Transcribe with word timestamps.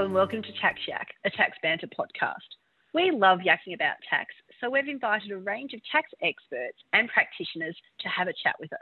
Hello 0.00 0.06
and 0.06 0.14
welcome 0.14 0.42
to 0.42 0.60
Tax 0.62 0.80
Yak, 0.88 1.08
a 1.26 1.30
tax 1.30 1.58
banter 1.62 1.86
podcast. 1.86 2.56
We 2.94 3.10
love 3.10 3.40
yakking 3.40 3.74
about 3.74 3.96
tax, 4.08 4.32
so 4.58 4.70
we've 4.70 4.88
invited 4.88 5.30
a 5.30 5.36
range 5.36 5.74
of 5.74 5.80
tax 5.92 6.08
experts 6.22 6.78
and 6.94 7.06
practitioners 7.10 7.76
to 8.00 8.08
have 8.08 8.26
a 8.26 8.32
chat 8.42 8.54
with 8.58 8.72
us. 8.72 8.78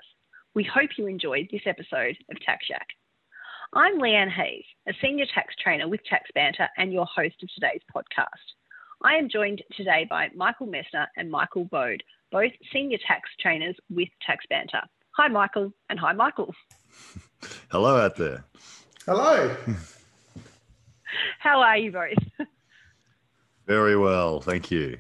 We 0.55 0.63
hope 0.63 0.91
you 0.97 1.09
enjoyed 1.09 1.49
this 1.51 1.67
episode 1.67 2.17
of 2.31 2.41
Tax 2.47 2.67
Yak. 2.71 2.87
I'm 3.73 3.99
Lee-Ann 3.99 4.31
Hayes, 4.31 4.63
a 4.89 4.93
senior 5.03 5.27
tax 5.35 5.57
trainer 5.61 5.89
with 5.89 6.05
Tax 6.09 6.31
Banter 6.37 6.69
and 6.77 6.93
your 6.93 7.07
host 7.07 7.35
of 7.43 7.49
today's 7.53 7.83
podcast. 7.93 8.55
I 9.03 9.15
am 9.15 9.29
joined 9.29 9.61
today 9.77 10.07
by 10.09 10.29
Michael 10.37 10.69
Messner 10.69 11.09
and 11.17 11.29
Michael 11.29 11.65
Bode, 11.65 12.05
both 12.31 12.53
senior 12.73 12.99
tax 13.05 13.29
trainers 13.41 13.75
with 13.91 14.09
Tax 14.25 14.45
Banter. 14.49 14.83
Hi, 15.17 15.27
Michael, 15.27 15.73
and 15.91 15.99
hi, 15.99 16.13
Michael. 16.13 16.55
Hello 17.73 17.97
out 17.97 18.15
there. 18.15 18.45
Hello. 19.05 19.57
How 21.39 21.61
are 21.61 21.77
you 21.77 21.93
both? 21.93 22.47
Very 23.67 23.97
well, 23.97 24.41
thank 24.41 24.71
you. 24.71 24.99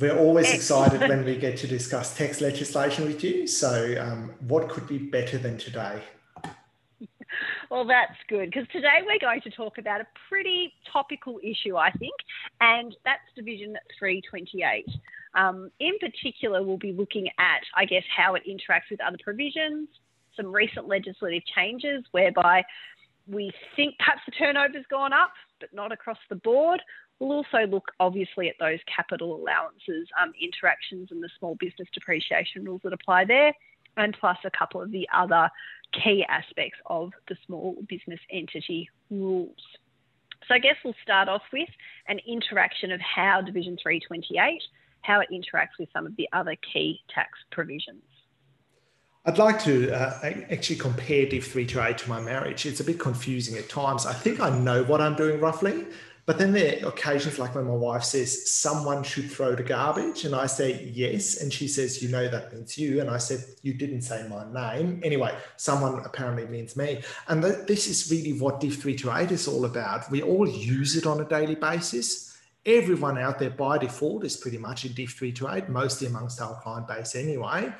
We're 0.00 0.18
always 0.18 0.52
excited 0.52 1.00
when 1.00 1.24
we 1.24 1.36
get 1.36 1.56
to 1.58 1.66
discuss 1.66 2.16
tax 2.16 2.40
legislation 2.40 3.06
with 3.06 3.24
you. 3.24 3.46
So, 3.46 3.94
um, 3.98 4.34
what 4.40 4.68
could 4.68 4.86
be 4.86 4.98
better 4.98 5.38
than 5.38 5.56
today? 5.56 6.02
Well, 7.70 7.86
that's 7.86 8.16
good 8.28 8.50
because 8.50 8.68
today 8.72 8.98
we're 9.06 9.20
going 9.20 9.40
to 9.42 9.50
talk 9.50 9.78
about 9.78 10.00
a 10.00 10.06
pretty 10.28 10.74
topical 10.92 11.38
issue, 11.42 11.76
I 11.76 11.90
think, 11.92 12.12
and 12.60 12.94
that's 13.04 13.22
Division 13.36 13.76
328. 13.98 14.86
Um, 15.34 15.70
in 15.78 15.96
particular, 15.98 16.62
we'll 16.64 16.78
be 16.78 16.92
looking 16.92 17.28
at, 17.38 17.60
I 17.76 17.84
guess, 17.84 18.02
how 18.14 18.34
it 18.34 18.42
interacts 18.48 18.90
with 18.90 19.00
other 19.00 19.18
provisions, 19.22 19.88
some 20.36 20.52
recent 20.52 20.88
legislative 20.88 21.44
changes 21.54 22.04
whereby 22.10 22.64
we 23.26 23.52
think 23.76 23.96
perhaps 23.98 24.20
the 24.26 24.32
turnover's 24.32 24.86
gone 24.90 25.12
up, 25.12 25.32
but 25.60 25.72
not 25.72 25.92
across 25.92 26.18
the 26.28 26.36
board. 26.36 26.80
We'll 27.18 27.32
also 27.32 27.66
look 27.68 27.90
obviously 28.00 28.48
at 28.48 28.56
those 28.58 28.78
capital 28.94 29.36
allowances, 29.36 30.08
um, 30.20 30.32
interactions, 30.40 31.08
and 31.10 31.22
the 31.22 31.28
small 31.38 31.54
business 31.56 31.88
depreciation 31.92 32.64
rules 32.64 32.80
that 32.84 32.92
apply 32.92 33.26
there, 33.26 33.52
and 33.96 34.16
plus 34.18 34.38
a 34.44 34.50
couple 34.50 34.80
of 34.80 34.90
the 34.90 35.08
other 35.14 35.50
key 35.92 36.24
aspects 36.28 36.78
of 36.86 37.12
the 37.28 37.36
small 37.46 37.76
business 37.88 38.20
entity 38.32 38.88
rules. 39.10 39.56
So 40.48 40.54
I 40.54 40.58
guess 40.58 40.76
we'll 40.84 40.94
start 41.02 41.28
off 41.28 41.42
with 41.52 41.68
an 42.08 42.18
interaction 42.26 42.90
of 42.90 43.00
how 43.00 43.40
Division 43.40 43.76
328, 43.82 44.62
how 45.02 45.20
it 45.20 45.28
interacts 45.30 45.78
with 45.78 45.88
some 45.92 46.06
of 46.06 46.16
the 46.16 46.28
other 46.32 46.56
key 46.72 47.00
tax 47.14 47.30
provisions. 47.52 48.02
I'd 49.26 49.36
like 49.36 49.62
to 49.64 49.92
uh, 49.92 50.18
actually 50.50 50.76
compare 50.76 51.26
Div 51.26 51.44
328 51.44 51.98
to 51.98 52.08
my 52.08 52.20
marriage. 52.22 52.64
It's 52.64 52.80
a 52.80 52.84
bit 52.84 52.98
confusing 52.98 53.58
at 53.58 53.68
times. 53.68 54.06
I 54.06 54.14
think 54.14 54.40
I 54.40 54.48
know 54.58 54.82
what 54.84 55.02
I'm 55.02 55.14
doing 55.14 55.40
roughly, 55.40 55.84
but 56.24 56.38
then 56.38 56.52
there 56.52 56.82
are 56.82 56.88
occasions 56.88 57.38
like 57.38 57.54
when 57.54 57.66
my 57.66 57.74
wife 57.74 58.02
says 58.02 58.50
someone 58.50 59.02
should 59.02 59.30
throw 59.30 59.54
the 59.54 59.62
garbage, 59.62 60.24
and 60.24 60.34
I 60.34 60.46
say 60.46 60.90
yes, 60.94 61.42
and 61.42 61.52
she 61.52 61.68
says, 61.68 62.02
You 62.02 62.08
know, 62.08 62.28
that 62.28 62.50
means 62.54 62.78
you. 62.78 63.02
And 63.02 63.10
I 63.10 63.18
said, 63.18 63.44
You 63.60 63.74
didn't 63.74 64.02
say 64.02 64.26
my 64.26 64.50
name. 64.50 65.02
Anyway, 65.04 65.36
someone 65.58 66.02
apparently 66.02 66.46
means 66.46 66.74
me. 66.74 67.02
And 67.28 67.42
th- 67.42 67.66
this 67.66 67.88
is 67.88 68.10
really 68.10 68.40
what 68.40 68.60
Div 68.60 68.76
328 68.76 69.32
is 69.32 69.46
all 69.46 69.66
about. 69.66 70.10
We 70.10 70.22
all 70.22 70.48
use 70.48 70.96
it 70.96 71.06
on 71.06 71.20
a 71.20 71.26
daily 71.26 71.56
basis. 71.56 72.38
Everyone 72.64 73.18
out 73.18 73.38
there 73.38 73.50
by 73.50 73.76
default 73.76 74.24
is 74.24 74.38
pretty 74.38 74.58
much 74.58 74.86
in 74.86 74.94
Div 74.94 75.10
328, 75.10 75.68
mostly 75.68 76.06
amongst 76.06 76.40
our 76.40 76.58
client 76.62 76.88
base 76.88 77.14
anyway. 77.14 77.70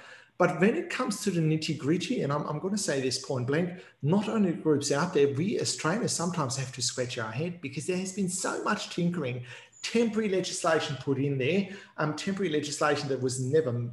But 0.41 0.59
when 0.59 0.75
it 0.75 0.89
comes 0.89 1.21
to 1.21 1.31
the 1.31 1.43
nitty 1.43 1.77
gritty, 1.77 2.23
and 2.23 2.33
I'm, 2.33 2.47
I'm, 2.47 2.61
going 2.61 2.75
to 2.75 2.81
say 2.81 2.99
this 2.99 3.19
point 3.23 3.47
blank, 3.47 3.75
not 4.01 4.27
only 4.27 4.53
groups 4.53 4.91
out 4.91 5.13
there, 5.13 5.35
we 5.35 5.59
as 5.59 5.77
trainers 5.77 6.13
sometimes 6.13 6.57
have 6.57 6.73
to 6.73 6.81
scratch 6.81 7.19
our 7.19 7.31
head 7.31 7.61
because 7.61 7.87
there 7.87 7.99
has 7.99 8.15
been 8.15 8.31
so 8.31 8.65
much 8.65 8.89
tinkering, 8.89 9.43
temporary 9.83 10.31
legislation 10.31 10.97
put 11.03 11.19
in 11.19 11.37
there, 11.37 11.69
um, 11.99 12.17
temporary 12.17 12.51
legislation 12.51 13.07
that 13.11 13.21
was 13.21 13.39
never 13.39 13.91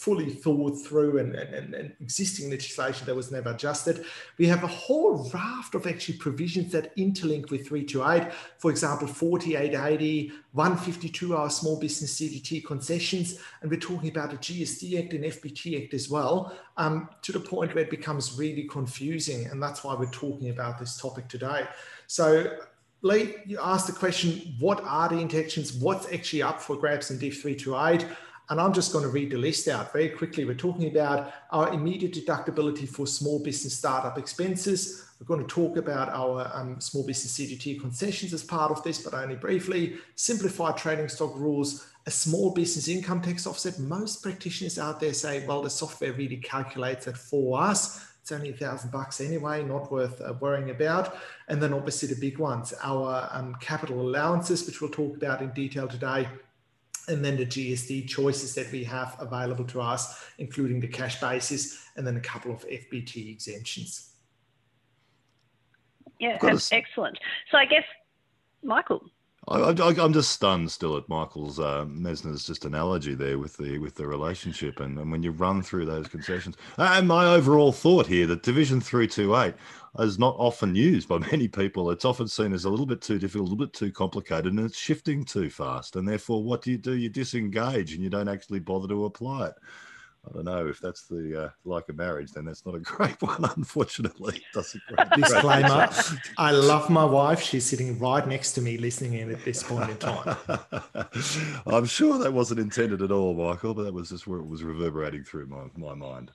fully 0.00 0.30
thought 0.30 0.72
through 0.72 1.18
and, 1.18 1.34
and, 1.34 1.74
and, 1.74 1.92
existing 2.00 2.48
legislation 2.48 3.04
that 3.04 3.14
was 3.14 3.30
never 3.30 3.50
adjusted. 3.50 4.06
We 4.38 4.46
have 4.46 4.64
a 4.64 4.66
whole 4.66 5.30
raft 5.34 5.74
of 5.74 5.86
actually 5.86 6.16
provisions 6.16 6.72
that 6.72 6.96
interlink 6.96 7.50
with 7.50 7.68
328. 7.68 8.32
For 8.58 8.70
example, 8.70 9.06
4880, 9.06 10.32
152 10.52 11.36
hour 11.36 11.50
small 11.50 11.78
business 11.78 12.18
CGT 12.18 12.64
concessions, 12.64 13.40
and 13.60 13.70
we're 13.70 13.78
talking 13.78 14.08
about 14.08 14.32
a 14.32 14.36
GST 14.36 15.04
Act 15.04 15.12
and 15.12 15.24
FBT 15.24 15.84
Act 15.84 15.92
as 15.92 16.08
well, 16.08 16.56
um, 16.78 17.10
to 17.20 17.32
the 17.32 17.40
point 17.40 17.74
where 17.74 17.84
it 17.84 17.90
becomes 17.90 18.38
really 18.38 18.64
confusing. 18.64 19.46
And 19.48 19.62
that's 19.62 19.84
why 19.84 19.94
we're 19.94 20.10
talking 20.10 20.48
about 20.48 20.78
this 20.78 20.96
topic 20.96 21.28
today. 21.28 21.66
So 22.06 22.56
Lee, 23.02 23.36
you 23.46 23.58
asked 23.62 23.86
the 23.86 23.94
question, 23.94 24.54
what 24.58 24.82
are 24.84 25.08
the 25.08 25.18
intentions? 25.18 25.74
What's 25.74 26.10
actually 26.12 26.42
up 26.42 26.60
for 26.60 26.76
grabs 26.76 27.10
in 27.10 27.18
Div 27.18 27.34
328? 27.34 28.06
And 28.50 28.60
I'm 28.60 28.72
just 28.72 28.92
going 28.92 29.04
to 29.04 29.10
read 29.10 29.30
the 29.30 29.38
list 29.38 29.68
out 29.68 29.92
very 29.92 30.08
quickly. 30.08 30.44
We're 30.44 30.54
talking 30.54 30.90
about 30.90 31.32
our 31.52 31.72
immediate 31.72 32.12
deductibility 32.12 32.88
for 32.88 33.06
small 33.06 33.38
business 33.38 33.78
startup 33.78 34.18
expenses. 34.18 35.06
We're 35.20 35.26
going 35.26 35.46
to 35.46 35.54
talk 35.54 35.76
about 35.76 36.08
our 36.08 36.50
um, 36.52 36.80
small 36.80 37.06
business 37.06 37.38
CGT 37.38 37.80
concessions 37.80 38.32
as 38.32 38.42
part 38.42 38.72
of 38.72 38.82
this, 38.82 38.98
but 39.02 39.14
only 39.14 39.36
briefly. 39.36 39.98
Simplified 40.16 40.76
trading 40.76 41.08
stock 41.08 41.32
rules, 41.36 41.86
a 42.06 42.10
small 42.10 42.52
business 42.52 42.88
income 42.88 43.22
tax 43.22 43.46
offset. 43.46 43.78
Most 43.78 44.20
practitioners 44.20 44.80
out 44.80 44.98
there 44.98 45.14
say, 45.14 45.46
well, 45.46 45.62
the 45.62 45.70
software 45.70 46.12
really 46.12 46.38
calculates 46.38 47.06
it 47.06 47.16
for 47.16 47.62
us. 47.62 48.04
It's 48.20 48.32
only 48.32 48.50
a 48.50 48.56
thousand 48.56 48.90
bucks 48.90 49.20
anyway, 49.20 49.62
not 49.62 49.92
worth 49.92 50.20
uh, 50.20 50.34
worrying 50.40 50.70
about. 50.70 51.16
And 51.46 51.62
then 51.62 51.72
obviously 51.72 52.08
the 52.08 52.20
big 52.20 52.38
ones, 52.38 52.74
our 52.82 53.28
um, 53.30 53.54
capital 53.60 54.00
allowances, 54.00 54.66
which 54.66 54.80
we'll 54.80 54.90
talk 54.90 55.16
about 55.16 55.40
in 55.40 55.50
detail 55.52 55.86
today, 55.86 56.28
and 57.10 57.24
then 57.24 57.36
the 57.36 57.46
GST 57.46 58.08
choices 58.08 58.54
that 58.54 58.70
we 58.72 58.84
have 58.84 59.16
available 59.20 59.64
to 59.66 59.80
us, 59.80 60.24
including 60.38 60.80
the 60.80 60.88
cash 60.88 61.20
basis 61.20 61.86
and 61.96 62.06
then 62.06 62.16
a 62.16 62.20
couple 62.20 62.52
of 62.52 62.66
FBT 62.66 63.30
exemptions. 63.30 64.14
Yeah, 66.18 66.38
excellent. 66.72 67.18
So 67.50 67.58
I 67.58 67.64
guess, 67.64 67.84
Michael. 68.62 69.02
I, 69.48 69.70
am 69.70 70.12
just 70.12 70.32
stunned 70.32 70.70
still 70.70 70.96
at 70.96 71.08
Michael's 71.08 71.58
uh, 71.58 71.86
Messner's 71.86 72.46
just 72.46 72.66
analogy 72.66 73.14
there 73.14 73.38
with 73.38 73.56
the 73.56 73.78
with 73.78 73.94
the 73.94 74.06
relationship 74.06 74.80
and, 74.80 74.98
and 74.98 75.10
when 75.10 75.22
you 75.22 75.32
run 75.32 75.62
through 75.62 75.86
those 75.86 76.06
concessions. 76.08 76.56
And 76.76 77.08
my 77.08 77.24
overall 77.24 77.72
thought 77.72 78.06
here 78.06 78.26
that 78.26 78.42
Division 78.42 78.80
three 78.80 79.08
two 79.08 79.34
eight 79.36 79.54
is 79.98 80.18
not 80.18 80.36
often 80.38 80.74
used 80.74 81.08
by 81.08 81.18
many 81.32 81.48
people. 81.48 81.90
It's 81.90 82.04
often 82.04 82.28
seen 82.28 82.52
as 82.52 82.64
a 82.64 82.70
little 82.70 82.86
bit 82.86 83.00
too 83.00 83.18
difficult, 83.18 83.48
a 83.48 83.50
little 83.50 83.66
bit 83.66 83.74
too 83.74 83.92
complicated, 83.92 84.46
and 84.52 84.60
it's 84.60 84.78
shifting 84.78 85.24
too 85.24 85.50
fast. 85.50 85.96
And 85.96 86.06
therefore, 86.06 86.42
what 86.42 86.62
do 86.62 86.70
you 86.70 86.78
do? 86.78 86.96
You 86.96 87.08
disengage 87.08 87.94
and 87.94 88.02
you 88.02 88.10
don't 88.10 88.28
actually 88.28 88.60
bother 88.60 88.88
to 88.88 89.04
apply 89.06 89.48
it. 89.48 89.54
I 90.28 90.32
don't 90.34 90.44
know 90.44 90.68
if 90.68 90.80
that's 90.80 91.06
the 91.06 91.44
uh, 91.44 91.48
like 91.64 91.88
a 91.88 91.94
marriage, 91.94 92.32
then 92.32 92.44
that's 92.44 92.66
not 92.66 92.74
a 92.74 92.78
great 92.80 93.20
one, 93.22 93.42
unfortunately. 93.56 94.42
Great 94.52 95.10
disclaimer. 95.16 95.88
I 96.36 96.50
love 96.50 96.90
my 96.90 97.04
wife. 97.06 97.40
She's 97.40 97.64
sitting 97.64 97.98
right 97.98 98.26
next 98.28 98.52
to 98.52 98.60
me, 98.60 98.76
listening 98.76 99.14
in 99.14 99.30
at 99.30 99.42
this 99.46 99.62
point 99.62 99.90
in 99.90 99.96
time. 99.96 100.36
I'm 101.66 101.86
sure 101.86 102.18
that 102.18 102.32
wasn't 102.32 102.60
intended 102.60 103.00
at 103.00 103.10
all, 103.10 103.32
Michael, 103.32 103.72
but 103.72 103.84
that 103.84 103.94
was 103.94 104.10
just 104.10 104.26
where 104.26 104.40
it 104.40 104.46
was 104.46 104.62
reverberating 104.62 105.24
through 105.24 105.46
my, 105.46 105.64
my 105.74 105.94
mind. 105.94 106.32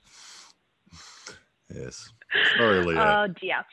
Yes. 1.72 2.12
Sorry, 2.56 2.84
Leah. 2.84 3.26
Oh 3.28 3.32
dear. 3.40 3.64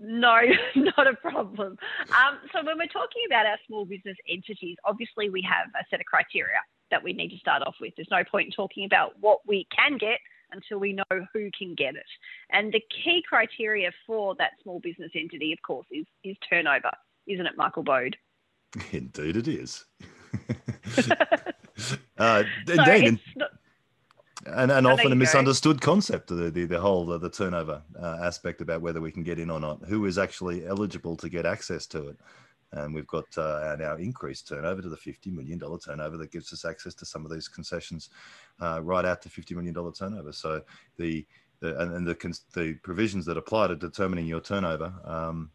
No, 0.00 0.40
not 0.76 1.06
a 1.06 1.14
problem. 1.14 1.78
Um, 2.08 2.38
so 2.52 2.64
when 2.64 2.78
we're 2.78 2.86
talking 2.86 3.22
about 3.26 3.46
our 3.46 3.58
small 3.66 3.84
business 3.84 4.16
entities, 4.28 4.76
obviously 4.84 5.30
we 5.30 5.42
have 5.42 5.68
a 5.80 5.84
set 5.88 6.00
of 6.00 6.06
criteria 6.06 6.58
that 6.90 7.02
we 7.02 7.12
need 7.12 7.30
to 7.30 7.38
start 7.38 7.62
off 7.62 7.76
with. 7.80 7.94
There's 7.96 8.08
no 8.10 8.24
point 8.24 8.46
in 8.46 8.52
talking 8.52 8.84
about 8.84 9.12
what 9.20 9.40
we 9.46 9.66
can 9.74 9.98
get 9.98 10.18
until 10.52 10.78
we 10.78 10.92
know 10.92 11.26
who 11.32 11.50
can 11.56 11.74
get 11.74 11.94
it. 11.94 12.06
And 12.50 12.72
the 12.72 12.82
key 12.90 13.22
criteria 13.28 13.90
for 14.06 14.34
that 14.36 14.52
small 14.62 14.80
business 14.80 15.10
entity, 15.14 15.52
of 15.52 15.58
course, 15.62 15.86
is 15.90 16.06
is 16.22 16.36
turnover, 16.48 16.90
isn't 17.26 17.46
it, 17.46 17.56
Michael 17.56 17.82
Bode? 17.82 18.16
Indeed, 18.92 19.36
it 19.36 19.48
is. 19.48 19.84
uh, 22.18 22.42
so 22.66 22.82
indeed, 22.82 23.20
and, 24.46 24.70
and 24.70 24.86
often 24.86 25.12
a 25.12 25.14
misunderstood 25.14 25.80
go. 25.80 25.92
concept 25.92 26.28
the, 26.28 26.50
the, 26.50 26.64
the 26.64 26.80
whole 26.80 27.06
the, 27.06 27.18
the 27.18 27.30
turnover 27.30 27.82
uh, 28.00 28.18
aspect 28.22 28.60
about 28.60 28.82
whether 28.82 29.00
we 29.00 29.12
can 29.12 29.22
get 29.22 29.38
in 29.38 29.50
or 29.50 29.60
not. 29.60 29.84
Who 29.86 30.06
is 30.06 30.18
actually 30.18 30.66
eligible 30.66 31.16
to 31.16 31.28
get 31.28 31.46
access 31.46 31.86
to 31.88 32.08
it? 32.08 32.18
And 32.72 32.94
we've 32.94 33.06
got 33.06 33.26
uh, 33.38 33.76
now 33.78 33.96
increased 33.96 34.48
turnover 34.48 34.82
to 34.82 34.88
the 34.88 34.96
$50 34.96 35.32
million 35.32 35.60
turnover 35.78 36.16
that 36.16 36.32
gives 36.32 36.52
us 36.52 36.64
access 36.64 36.94
to 36.94 37.06
some 37.06 37.24
of 37.24 37.30
these 37.30 37.46
concessions 37.46 38.10
uh, 38.60 38.80
right 38.82 39.04
out 39.04 39.22
to 39.22 39.28
$50 39.28 39.52
million 39.52 39.92
turnover. 39.92 40.32
So 40.32 40.60
the, 40.96 41.24
the 41.60 41.78
and, 41.80 41.94
and 41.94 42.06
the, 42.06 42.38
the 42.54 42.74
provisions 42.82 43.24
that 43.26 43.36
apply 43.36 43.68
to 43.68 43.76
determining 43.76 44.26
your 44.26 44.40
turnover 44.40 44.92
um, 45.04 45.50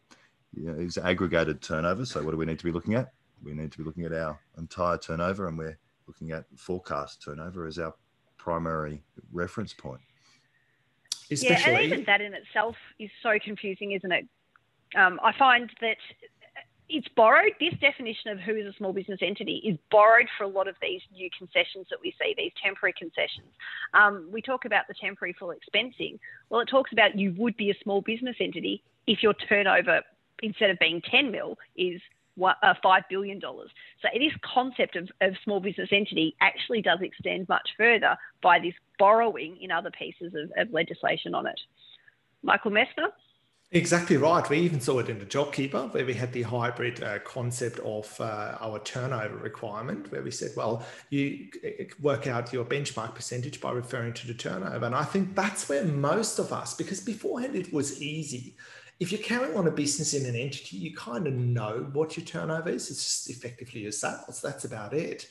you 0.54 0.64
know, 0.64 0.78
is 0.78 0.96
aggregated 0.96 1.60
turnover. 1.60 2.06
So 2.06 2.22
what 2.22 2.30
do 2.30 2.38
we 2.38 2.46
need 2.46 2.58
to 2.58 2.64
be 2.64 2.72
looking 2.72 2.94
at? 2.94 3.12
We 3.42 3.52
need 3.52 3.72
to 3.72 3.78
be 3.78 3.84
looking 3.84 4.04
at 4.04 4.12
our 4.14 4.38
entire 4.56 4.96
turnover 4.96 5.46
and 5.46 5.58
we're 5.58 5.78
looking 6.06 6.32
at 6.32 6.44
forecast 6.56 7.22
turnover 7.22 7.66
as 7.66 7.78
our 7.78 7.94
primary 8.42 9.02
reference 9.32 9.72
point. 9.74 10.00
Especially... 11.30 11.72
Yeah, 11.72 11.78
and 11.78 11.92
even 11.92 12.04
that 12.06 12.20
in 12.20 12.34
itself 12.34 12.76
is 12.98 13.10
so 13.22 13.38
confusing, 13.42 13.92
isn't 13.92 14.10
it? 14.10 14.26
Um, 14.96 15.20
I 15.22 15.32
find 15.38 15.70
that 15.80 15.96
it's 16.88 17.06
borrowed. 17.14 17.52
This 17.60 17.74
definition 17.80 18.30
of 18.30 18.40
who 18.40 18.56
is 18.56 18.66
a 18.66 18.72
small 18.76 18.92
business 18.92 19.20
entity 19.22 19.62
is 19.64 19.78
borrowed 19.90 20.26
for 20.36 20.44
a 20.44 20.48
lot 20.48 20.66
of 20.66 20.74
these 20.82 21.02
new 21.12 21.28
concessions 21.36 21.86
that 21.90 21.98
we 22.02 22.14
see, 22.20 22.34
these 22.36 22.52
temporary 22.62 22.94
concessions. 22.98 23.52
Um, 23.94 24.28
we 24.32 24.42
talk 24.42 24.64
about 24.64 24.88
the 24.88 24.94
temporary 24.94 25.34
full 25.38 25.52
expensing. 25.54 26.18
Well, 26.48 26.60
it 26.60 26.68
talks 26.68 26.92
about 26.92 27.16
you 27.16 27.34
would 27.36 27.56
be 27.56 27.70
a 27.70 27.74
small 27.82 28.00
business 28.00 28.36
entity 28.40 28.82
if 29.06 29.22
your 29.22 29.34
turnover, 29.34 30.02
instead 30.42 30.70
of 30.70 30.78
being 30.78 31.00
10 31.08 31.30
mil, 31.30 31.58
is 31.76 32.00
$5 32.38 33.02
billion. 33.08 33.40
So 33.40 34.08
this 34.14 34.32
concept 34.42 34.96
of, 34.96 35.08
of 35.20 35.34
small 35.44 35.60
business 35.60 35.88
entity 35.92 36.36
actually 36.40 36.82
does 36.82 37.00
extend 37.02 37.48
much 37.48 37.68
further 37.76 38.16
by 38.42 38.58
this 38.58 38.74
borrowing 38.98 39.58
in 39.60 39.70
other 39.70 39.90
pieces 39.90 40.34
of, 40.34 40.50
of 40.56 40.72
legislation 40.72 41.34
on 41.34 41.46
it. 41.46 41.60
Michael 42.42 42.70
Messner? 42.70 43.08
Exactly 43.72 44.16
right. 44.16 44.48
We 44.50 44.58
even 44.58 44.80
saw 44.80 44.98
it 44.98 45.08
in 45.08 45.20
the 45.20 45.24
JobKeeper, 45.24 45.94
where 45.94 46.04
we 46.04 46.14
had 46.14 46.32
the 46.32 46.42
hybrid 46.42 47.04
uh, 47.04 47.20
concept 47.20 47.78
of 47.80 48.20
uh, 48.20 48.56
our 48.60 48.80
turnover 48.80 49.36
requirement, 49.36 50.10
where 50.10 50.22
we 50.22 50.32
said, 50.32 50.50
well, 50.56 50.84
you 51.10 51.46
uh, 51.64 51.84
work 52.02 52.26
out 52.26 52.52
your 52.52 52.64
benchmark 52.64 53.14
percentage 53.14 53.60
by 53.60 53.70
referring 53.70 54.14
to 54.14 54.26
the 54.26 54.34
turnover. 54.34 54.86
And 54.86 54.94
I 54.94 55.04
think 55.04 55.36
that's 55.36 55.68
where 55.68 55.84
most 55.84 56.40
of 56.40 56.52
us, 56.52 56.74
because 56.74 56.98
beforehand 56.98 57.54
it 57.54 57.72
was 57.72 58.02
easy. 58.02 58.56
If 59.00 59.10
you're 59.10 59.22
carrying 59.22 59.56
on 59.56 59.66
a 59.66 59.70
business 59.70 60.12
in 60.12 60.26
an 60.26 60.36
entity, 60.36 60.76
you 60.76 60.94
kind 60.94 61.26
of 61.26 61.32
know 61.32 61.88
what 61.94 62.18
your 62.18 62.26
turnover 62.26 62.68
is. 62.68 62.90
It's 62.90 63.02
just 63.02 63.30
effectively 63.30 63.80
your 63.80 63.92
sales. 63.92 64.42
That's 64.42 64.64
about 64.64 64.92
it. 64.92 65.26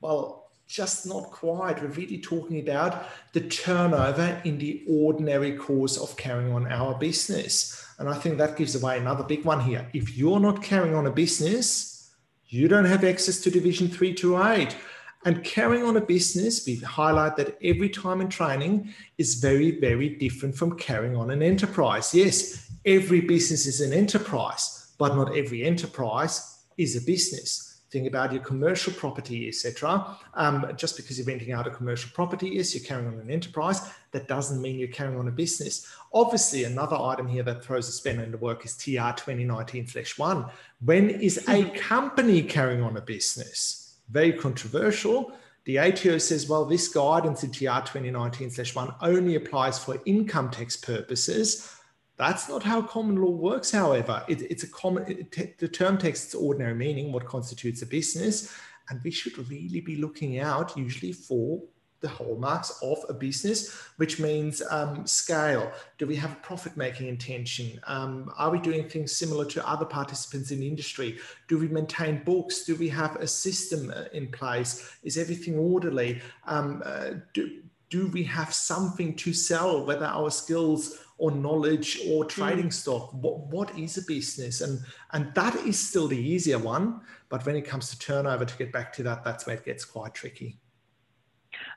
Well, 0.00 0.50
just 0.66 1.06
not 1.06 1.30
quite. 1.30 1.80
We're 1.80 1.88
really 1.88 2.18
talking 2.18 2.58
about 2.58 3.06
the 3.32 3.42
turnover 3.42 4.40
in 4.44 4.58
the 4.58 4.84
ordinary 4.88 5.56
course 5.56 5.98
of 5.98 6.16
carrying 6.16 6.52
on 6.52 6.66
our 6.66 6.98
business. 6.98 7.86
And 8.00 8.08
I 8.08 8.14
think 8.14 8.38
that 8.38 8.56
gives 8.56 8.74
away 8.74 8.98
another 8.98 9.22
big 9.22 9.44
one 9.44 9.60
here. 9.60 9.86
If 9.92 10.16
you're 10.16 10.40
not 10.40 10.62
carrying 10.62 10.96
on 10.96 11.06
a 11.06 11.12
business, 11.12 12.10
you 12.46 12.66
don't 12.66 12.86
have 12.86 13.04
access 13.04 13.38
to 13.40 13.50
Division 13.50 13.86
328. 13.86 14.76
And 15.24 15.44
carrying 15.44 15.84
on 15.84 15.96
a 15.96 16.00
business, 16.00 16.66
we 16.66 16.76
highlight 16.76 17.36
that 17.36 17.56
every 17.62 17.88
time 17.88 18.20
in 18.20 18.28
training 18.28 18.92
is 19.18 19.36
very, 19.36 19.78
very 19.78 20.16
different 20.16 20.56
from 20.56 20.76
carrying 20.76 21.14
on 21.14 21.30
an 21.30 21.42
enterprise. 21.42 22.12
Yes, 22.12 22.71
every 22.84 23.20
business 23.20 23.66
is 23.66 23.80
an 23.80 23.92
enterprise, 23.92 24.92
but 24.98 25.14
not 25.14 25.36
every 25.36 25.64
enterprise 25.64 26.64
is 26.76 26.96
a 26.96 27.00
business 27.02 27.72
think 27.92 28.06
about 28.08 28.32
your 28.32 28.42
commercial 28.42 28.92
property, 28.94 29.46
etc. 29.46 30.16
Um, 30.32 30.66
just 30.76 30.96
because 30.96 31.18
you're 31.18 31.26
renting 31.26 31.52
out 31.52 31.66
a 31.66 31.70
commercial 31.70 32.10
property, 32.14 32.48
yes, 32.54 32.74
you're 32.74 32.84
carrying 32.84 33.06
on 33.06 33.20
an 33.20 33.30
enterprise. 33.30 33.82
That 34.12 34.26
doesn't 34.26 34.62
mean 34.62 34.78
you're 34.78 34.88
carrying 34.88 35.18
on 35.18 35.28
a 35.28 35.30
business. 35.30 35.86
Obviously, 36.12 36.64
another 36.64 36.96
item 36.96 37.28
here 37.28 37.42
that 37.42 37.62
throws 37.62 37.88
a 37.88 37.92
spanner 37.92 38.24
into 38.24 38.38
work 38.38 38.64
is 38.64 38.76
TR 38.76 39.12
2019/1. 39.12 40.50
When 40.80 41.10
is 41.10 41.46
a 41.48 41.64
company 41.70 42.42
carrying 42.42 42.82
on 42.82 42.96
a 42.96 43.02
business? 43.02 43.98
Very 44.10 44.32
controversial. 44.32 45.32
The 45.64 45.78
ATO 45.78 46.18
says, 46.18 46.48
well, 46.48 46.64
this 46.64 46.88
guidance 46.88 47.44
in 47.44 47.52
TR 47.52 47.82
2019/1 47.82 48.96
only 49.02 49.34
applies 49.36 49.78
for 49.78 50.00
income 50.06 50.50
tax 50.50 50.76
purposes. 50.76 51.76
That's 52.16 52.48
not 52.48 52.62
how 52.62 52.82
common 52.82 53.16
law 53.16 53.30
works, 53.30 53.70
however. 53.70 54.24
It, 54.28 54.42
it's 54.42 54.62
a 54.62 54.68
common, 54.68 55.04
it, 55.08 55.58
the 55.58 55.68
term 55.68 55.98
takes 55.98 56.24
its 56.24 56.34
ordinary 56.34 56.74
meaning, 56.74 57.12
what 57.12 57.26
constitutes 57.26 57.82
a 57.82 57.86
business. 57.86 58.54
And 58.88 59.00
we 59.02 59.10
should 59.10 59.38
really 59.48 59.80
be 59.80 59.96
looking 59.96 60.38
out 60.38 60.76
usually 60.76 61.12
for 61.12 61.62
the 62.02 62.08
hallmarks 62.08 62.78
of 62.82 62.98
a 63.08 63.14
business, 63.14 63.72
which 63.96 64.20
means 64.20 64.60
um, 64.70 65.06
scale. 65.06 65.72
Do 65.98 66.06
we 66.06 66.16
have 66.16 66.32
a 66.32 66.36
profit 66.36 66.76
making 66.76 67.08
intention? 67.08 67.80
Um, 67.86 68.30
are 68.36 68.50
we 68.50 68.58
doing 68.58 68.88
things 68.88 69.16
similar 69.16 69.46
to 69.46 69.66
other 69.66 69.86
participants 69.86 70.50
in 70.50 70.62
industry? 70.62 71.18
Do 71.48 71.58
we 71.58 71.68
maintain 71.68 72.22
books? 72.24 72.64
Do 72.64 72.74
we 72.74 72.88
have 72.88 73.16
a 73.16 73.26
system 73.26 73.92
uh, 73.96 74.04
in 74.12 74.28
place? 74.28 74.96
Is 75.02 75.16
everything 75.16 75.56
orderly? 75.56 76.20
Um, 76.46 76.82
uh, 76.84 77.10
do, 77.32 77.62
do 77.88 78.08
we 78.08 78.24
have 78.24 78.52
something 78.52 79.14
to 79.16 79.32
sell, 79.32 79.86
whether 79.86 80.06
our 80.06 80.30
skills 80.30 81.01
or 81.22 81.30
knowledge 81.30 82.00
or 82.08 82.24
trading 82.24 82.66
mm. 82.66 82.72
stock 82.72 83.14
what, 83.14 83.38
what 83.46 83.78
is 83.78 83.96
a 83.96 84.02
business? 84.02 84.60
And 84.60 84.80
and 85.12 85.32
that 85.36 85.54
is 85.64 85.78
still 85.78 86.08
the 86.08 86.18
easier 86.18 86.58
one 86.58 87.00
but 87.28 87.46
when 87.46 87.54
it 87.54 87.62
comes 87.62 87.90
to 87.90 87.98
turnover 88.00 88.44
to 88.44 88.56
get 88.56 88.72
back 88.72 88.92
to 88.94 89.04
that 89.04 89.22
that's 89.22 89.46
where 89.46 89.56
it 89.56 89.64
gets 89.64 89.84
quite 89.84 90.14
tricky. 90.14 90.58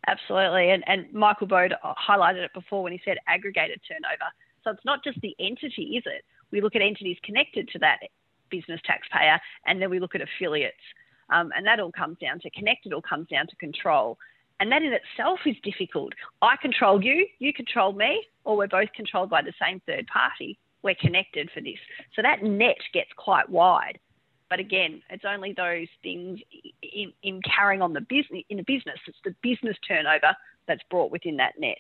Absolutely. 0.08 0.72
And, 0.72 0.84
and 0.88 1.14
michael 1.14 1.46
bode 1.46 1.76
highlighted 1.84 2.44
it 2.44 2.54
before 2.56 2.82
when 2.82 2.92
he 2.92 3.00
said 3.06 3.18
aggregated 3.28 3.80
turnover. 3.88 4.30
So 4.64 4.72
it's 4.72 4.84
not 4.84 5.04
just 5.04 5.22
the 5.22 5.36
entity 5.40 5.96
is 5.96 6.04
it? 6.08 6.26
We 6.50 6.60
look 6.60 6.76
at 6.76 6.82
entities 6.82 7.18
connected 7.24 7.70
to 7.74 7.80
that 7.80 8.00
business 8.50 8.82
taxpayer 8.84 9.40
and 9.68 9.80
then 9.80 9.92
we 9.92 10.00
look 10.00 10.16
at 10.16 10.22
affiliates. 10.22 10.86
Um, 11.30 11.52
and 11.56 11.68
that 11.68 11.80
all 11.80 11.92
comes 11.92 12.18
down 12.18 12.40
to 12.40 12.50
connected 12.50 12.94
all 12.94 13.04
comes 13.04 13.28
down 13.28 13.46
to 13.46 13.56
control 13.58 14.18
and 14.60 14.72
that 14.72 14.82
in 14.82 14.94
itself 14.94 15.40
is 15.46 15.56
difficult. 15.64 16.14
I 16.42 16.56
control 16.62 17.04
you, 17.04 17.28
you 17.40 17.54
control 17.54 17.94
me, 17.94 18.26
or 18.44 18.58
we're 18.58 18.68
both 18.68 18.92
controlled 18.96 19.30
by 19.30 19.42
the 19.42 19.54
same 19.62 19.82
third 19.86 20.08
party. 20.08 20.58
We're 20.82 20.96
connected 20.96 21.50
for 21.54 21.62
this. 21.62 21.80
So 22.16 22.22
that 22.22 22.44
net 22.44 22.78
gets 22.94 23.10
quite 23.18 23.50
wide. 23.50 24.00
But 24.50 24.60
again, 24.60 25.02
it's 25.10 25.26
only 25.26 25.54
those 25.54 25.88
things 26.04 26.40
in, 26.82 27.12
in 27.24 27.42
carrying 27.42 27.82
on 27.82 27.94
the 27.94 28.02
business 28.02 28.44
in 28.50 28.60
a 28.60 28.64
business. 28.64 29.00
It's 29.08 29.18
the 29.24 29.36
business 29.42 29.76
turnover 29.88 30.36
that's 30.68 30.84
brought 30.90 31.12
within 31.12 31.38
that 31.38 31.54
net. 31.60 31.80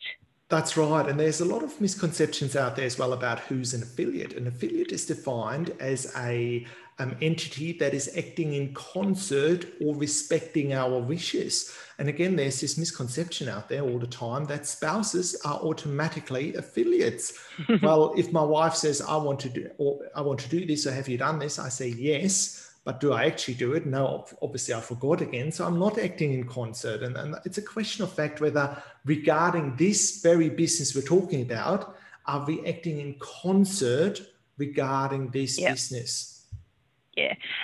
That's 0.49 0.77
right. 0.77 1.07
And 1.07 1.19
there's 1.19 1.41
a 1.41 1.45
lot 1.45 1.63
of 1.63 1.79
misconceptions 1.81 2.55
out 2.55 2.75
there 2.75 2.85
as 2.85 2.99
well 2.99 3.13
about 3.13 3.39
who's 3.41 3.73
an 3.73 3.81
affiliate. 3.81 4.33
An 4.33 4.47
affiliate 4.47 4.91
is 4.91 5.05
defined 5.05 5.71
as 5.79 6.13
a 6.17 6.65
um, 6.99 7.15
entity 7.21 7.73
that 7.73 7.93
is 7.93 8.15
acting 8.17 8.53
in 8.53 8.73
concert 8.73 9.65
or 9.81 9.95
respecting 9.95 10.73
our 10.73 10.99
wishes. 10.99 11.75
And 11.97 12.07
again, 12.07 12.35
there's 12.35 12.61
this 12.61 12.77
misconception 12.77 13.49
out 13.49 13.67
there 13.67 13.81
all 13.81 13.99
the 13.99 14.07
time 14.07 14.45
that 14.45 14.65
spouses 14.65 15.35
are 15.43 15.59
automatically 15.59 16.55
affiliates. 16.55 17.33
well, 17.81 18.13
if 18.17 18.31
my 18.31 18.43
wife 18.43 18.75
says, 18.75 19.01
I 19.01 19.17
want 19.17 19.39
to 19.41 19.49
do 19.49 19.69
or 19.77 19.99
I 20.15 20.21
want 20.21 20.39
to 20.41 20.49
do 20.49 20.65
this, 20.65 20.87
or 20.87 20.91
have 20.93 21.09
you 21.09 21.17
done 21.17 21.39
this? 21.39 21.59
I 21.59 21.69
say 21.69 21.89
yes. 21.89 22.61
But 22.85 22.99
do 22.99 23.13
I 23.13 23.25
actually 23.25 23.55
do 23.55 23.73
it? 23.73 23.87
No, 23.87 24.25
obviously 24.43 24.75
I 24.75 24.79
forgot 24.79 25.19
again. 25.19 25.51
So 25.51 25.65
I'm 25.65 25.79
not 25.79 25.97
acting 25.97 26.33
in 26.33 26.47
concert. 26.47 27.01
And, 27.01 27.17
and 27.17 27.35
it's 27.43 27.57
a 27.57 27.61
question 27.63 28.03
of 28.03 28.13
fact 28.13 28.41
whether 28.41 28.81
regarding 29.05 29.75
this 29.75 30.21
very 30.21 30.49
business 30.49 30.93
we're 30.93 31.01
talking 31.01 31.41
about, 31.41 31.97
are 32.27 32.45
we 32.45 32.65
acting 32.67 32.99
in 32.99 33.15
concert 33.17 34.21
regarding 34.59 35.29
this 35.29 35.59
yep. 35.59 35.73
business? 35.73 36.34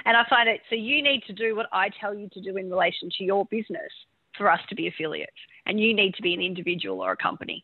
And 0.05 0.17
I 0.17 0.23
find 0.29 0.49
it 0.49 0.61
so 0.69 0.75
you 0.75 1.01
need 1.01 1.23
to 1.27 1.33
do 1.33 1.55
what 1.55 1.67
I 1.71 1.89
tell 1.99 2.13
you 2.13 2.29
to 2.29 2.41
do 2.41 2.57
in 2.57 2.69
relation 2.69 3.09
to 3.17 3.23
your 3.23 3.45
business 3.45 3.91
for 4.37 4.49
us 4.49 4.59
to 4.69 4.75
be 4.75 4.87
affiliates. 4.87 5.31
And 5.65 5.79
you 5.79 5.93
need 5.93 6.15
to 6.15 6.21
be 6.21 6.33
an 6.33 6.41
individual 6.41 7.01
or 7.01 7.11
a 7.11 7.17
company. 7.17 7.63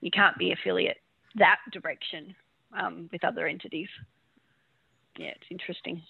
You 0.00 0.10
can't 0.10 0.36
be 0.36 0.52
affiliate 0.52 0.98
that 1.36 1.58
direction 1.72 2.34
um, 2.78 3.08
with 3.12 3.24
other 3.24 3.46
entities. 3.46 3.88
Yeah, 5.18 5.28
it's 5.28 5.46
interesting. 5.50 6.02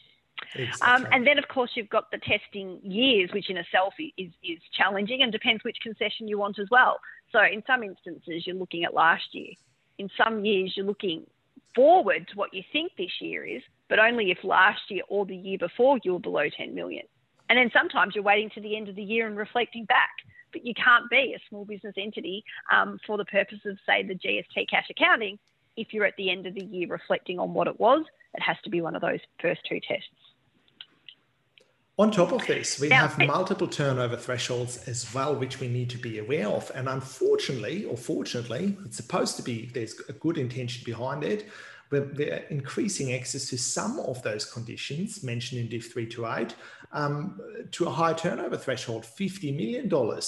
Exactly. 0.54 0.86
Um, 0.86 1.06
and 1.12 1.26
then, 1.26 1.38
of 1.38 1.48
course, 1.48 1.70
you've 1.74 1.88
got 1.88 2.10
the 2.10 2.18
testing 2.18 2.80
years, 2.82 3.30
which 3.32 3.50
in 3.50 3.56
itself 3.56 3.94
is, 3.98 4.30
is 4.42 4.58
challenging 4.76 5.22
and 5.22 5.32
depends 5.32 5.64
which 5.64 5.76
concession 5.82 6.28
you 6.28 6.38
want 6.38 6.58
as 6.58 6.68
well. 6.70 6.98
So, 7.32 7.40
in 7.40 7.62
some 7.66 7.82
instances, 7.82 8.46
you're 8.46 8.56
looking 8.56 8.84
at 8.84 8.94
last 8.94 9.24
year. 9.32 9.52
In 9.98 10.08
some 10.22 10.44
years, 10.44 10.72
you're 10.76 10.86
looking 10.86 11.26
forward 11.74 12.26
to 12.28 12.36
what 12.36 12.52
you 12.52 12.62
think 12.72 12.92
this 12.96 13.10
year 13.20 13.44
is, 13.44 13.62
but 13.94 14.04
only 14.04 14.32
if 14.32 14.42
last 14.42 14.80
year 14.88 15.04
or 15.08 15.24
the 15.24 15.36
year 15.36 15.56
before 15.56 16.00
you 16.02 16.14
were 16.14 16.18
below 16.18 16.48
10 16.48 16.74
million. 16.74 17.04
And 17.48 17.56
then 17.56 17.70
sometimes 17.72 18.16
you're 18.16 18.24
waiting 18.24 18.50
to 18.56 18.60
the 18.60 18.76
end 18.76 18.88
of 18.88 18.96
the 18.96 19.04
year 19.04 19.28
and 19.28 19.36
reflecting 19.36 19.84
back. 19.84 20.10
But 20.52 20.66
you 20.66 20.74
can't 20.74 21.08
be 21.10 21.32
a 21.36 21.38
small 21.48 21.64
business 21.64 21.94
entity 21.96 22.42
um, 22.72 22.98
for 23.06 23.16
the 23.16 23.24
purpose 23.24 23.60
of, 23.64 23.78
say, 23.86 24.02
the 24.02 24.16
GST 24.16 24.68
cash 24.68 24.86
accounting 24.90 25.38
if 25.76 25.92
you're 25.92 26.06
at 26.06 26.16
the 26.16 26.28
end 26.28 26.44
of 26.44 26.56
the 26.56 26.64
year 26.64 26.88
reflecting 26.88 27.38
on 27.38 27.54
what 27.54 27.68
it 27.68 27.78
was. 27.78 28.04
It 28.34 28.42
has 28.42 28.56
to 28.64 28.70
be 28.70 28.80
one 28.80 28.96
of 28.96 29.00
those 29.00 29.20
first 29.40 29.60
two 29.68 29.78
tests. 29.86 30.08
On 31.96 32.10
top 32.10 32.32
of 32.32 32.44
this, 32.48 32.80
we 32.80 32.88
now, 32.88 33.06
have 33.06 33.16
multiple 33.18 33.68
turnover 33.68 34.16
thresholds 34.16 34.88
as 34.88 35.14
well, 35.14 35.36
which 35.36 35.60
we 35.60 35.68
need 35.68 35.88
to 35.90 35.98
be 35.98 36.18
aware 36.18 36.48
of. 36.48 36.68
And 36.74 36.88
unfortunately, 36.88 37.84
or 37.84 37.96
fortunately, 37.96 38.76
it's 38.84 38.96
supposed 38.96 39.36
to 39.36 39.44
be, 39.44 39.66
there's 39.72 40.00
a 40.08 40.12
good 40.14 40.36
intention 40.36 40.82
behind 40.84 41.22
it. 41.22 41.48
We're, 41.94 42.12
we're 42.14 42.44
increasing 42.50 43.12
access 43.12 43.48
to 43.50 43.56
some 43.56 44.00
of 44.00 44.22
those 44.22 44.44
conditions 44.44 45.22
mentioned 45.22 45.60
in 45.60 45.68
Div 45.68 45.84
328 45.84 46.56
um, 46.92 47.40
to 47.70 47.86
a 47.86 47.90
high 47.90 48.14
turnover 48.14 48.56
threshold, 48.56 49.04
$50 49.04 49.56
million. 49.56 50.20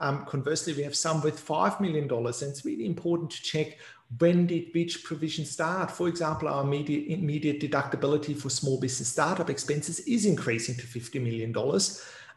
Um, 0.00 0.24
conversely, 0.26 0.72
we 0.72 0.82
have 0.82 0.96
some 0.96 1.20
with 1.22 1.44
$5 1.44 1.80
million. 1.80 2.10
And 2.10 2.42
it's 2.42 2.64
really 2.64 2.86
important 2.86 3.30
to 3.30 3.42
check 3.42 3.78
when 4.18 4.46
did 4.46 4.74
which 4.74 5.04
provision 5.04 5.44
start? 5.44 5.90
For 5.90 6.08
example, 6.08 6.48
our 6.48 6.64
immediate, 6.64 7.18
immediate 7.18 7.60
deductibility 7.60 8.36
for 8.36 8.50
small 8.50 8.78
business 8.78 9.08
startup 9.08 9.48
expenses 9.48 10.00
is 10.00 10.26
increasing 10.26 10.74
to 10.74 10.86
$50 10.86 11.22
million, 11.22 11.54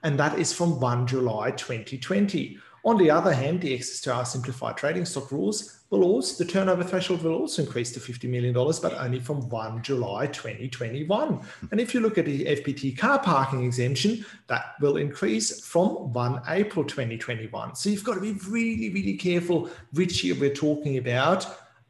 and 0.04 0.20
that 0.20 0.40
is 0.40 0.54
from 0.54 0.80
1 0.80 1.08
July 1.08 1.52
2020. 1.52 2.60
On 2.86 2.98
the 2.98 3.10
other 3.10 3.34
hand, 3.34 3.62
the 3.62 3.74
access 3.74 4.00
to 4.02 4.14
our 4.14 4.24
simplified 4.24 4.78
trading 4.78 5.06
stock 5.06 5.32
rules 5.32 5.82
will 5.90 6.04
also, 6.04 6.44
the 6.44 6.50
turnover 6.50 6.84
threshold 6.84 7.24
will 7.24 7.34
also 7.34 7.64
increase 7.64 7.92
to 7.94 8.00
$50 8.00 8.30
million, 8.30 8.54
but 8.54 8.94
only 9.00 9.20
from 9.20 9.50
1 9.50 9.82
July 9.82 10.28
2021. 10.28 11.42
And 11.72 11.80
if 11.80 11.96
you 11.96 12.00
look 12.00 12.20
at 12.20 12.26
the 12.26 12.46
FBT 12.46 12.96
car 12.96 13.18
parking 13.18 13.66
exemption, 13.66 14.24
that 14.48 14.76
will 14.82 14.98
increase 14.98 15.66
from 15.66 16.14
1 16.14 16.42
April 16.48 16.86
2021. 16.86 17.74
So 17.74 17.90
you've 17.90 18.04
got 18.04 18.14
to 18.14 18.22
be 18.22 18.34
really, 18.48 18.94
really 18.94 19.18
careful 19.18 19.68
which 19.94 20.24
year 20.24 20.36
we're 20.40 20.54
talking 20.54 20.98
about 21.00 21.48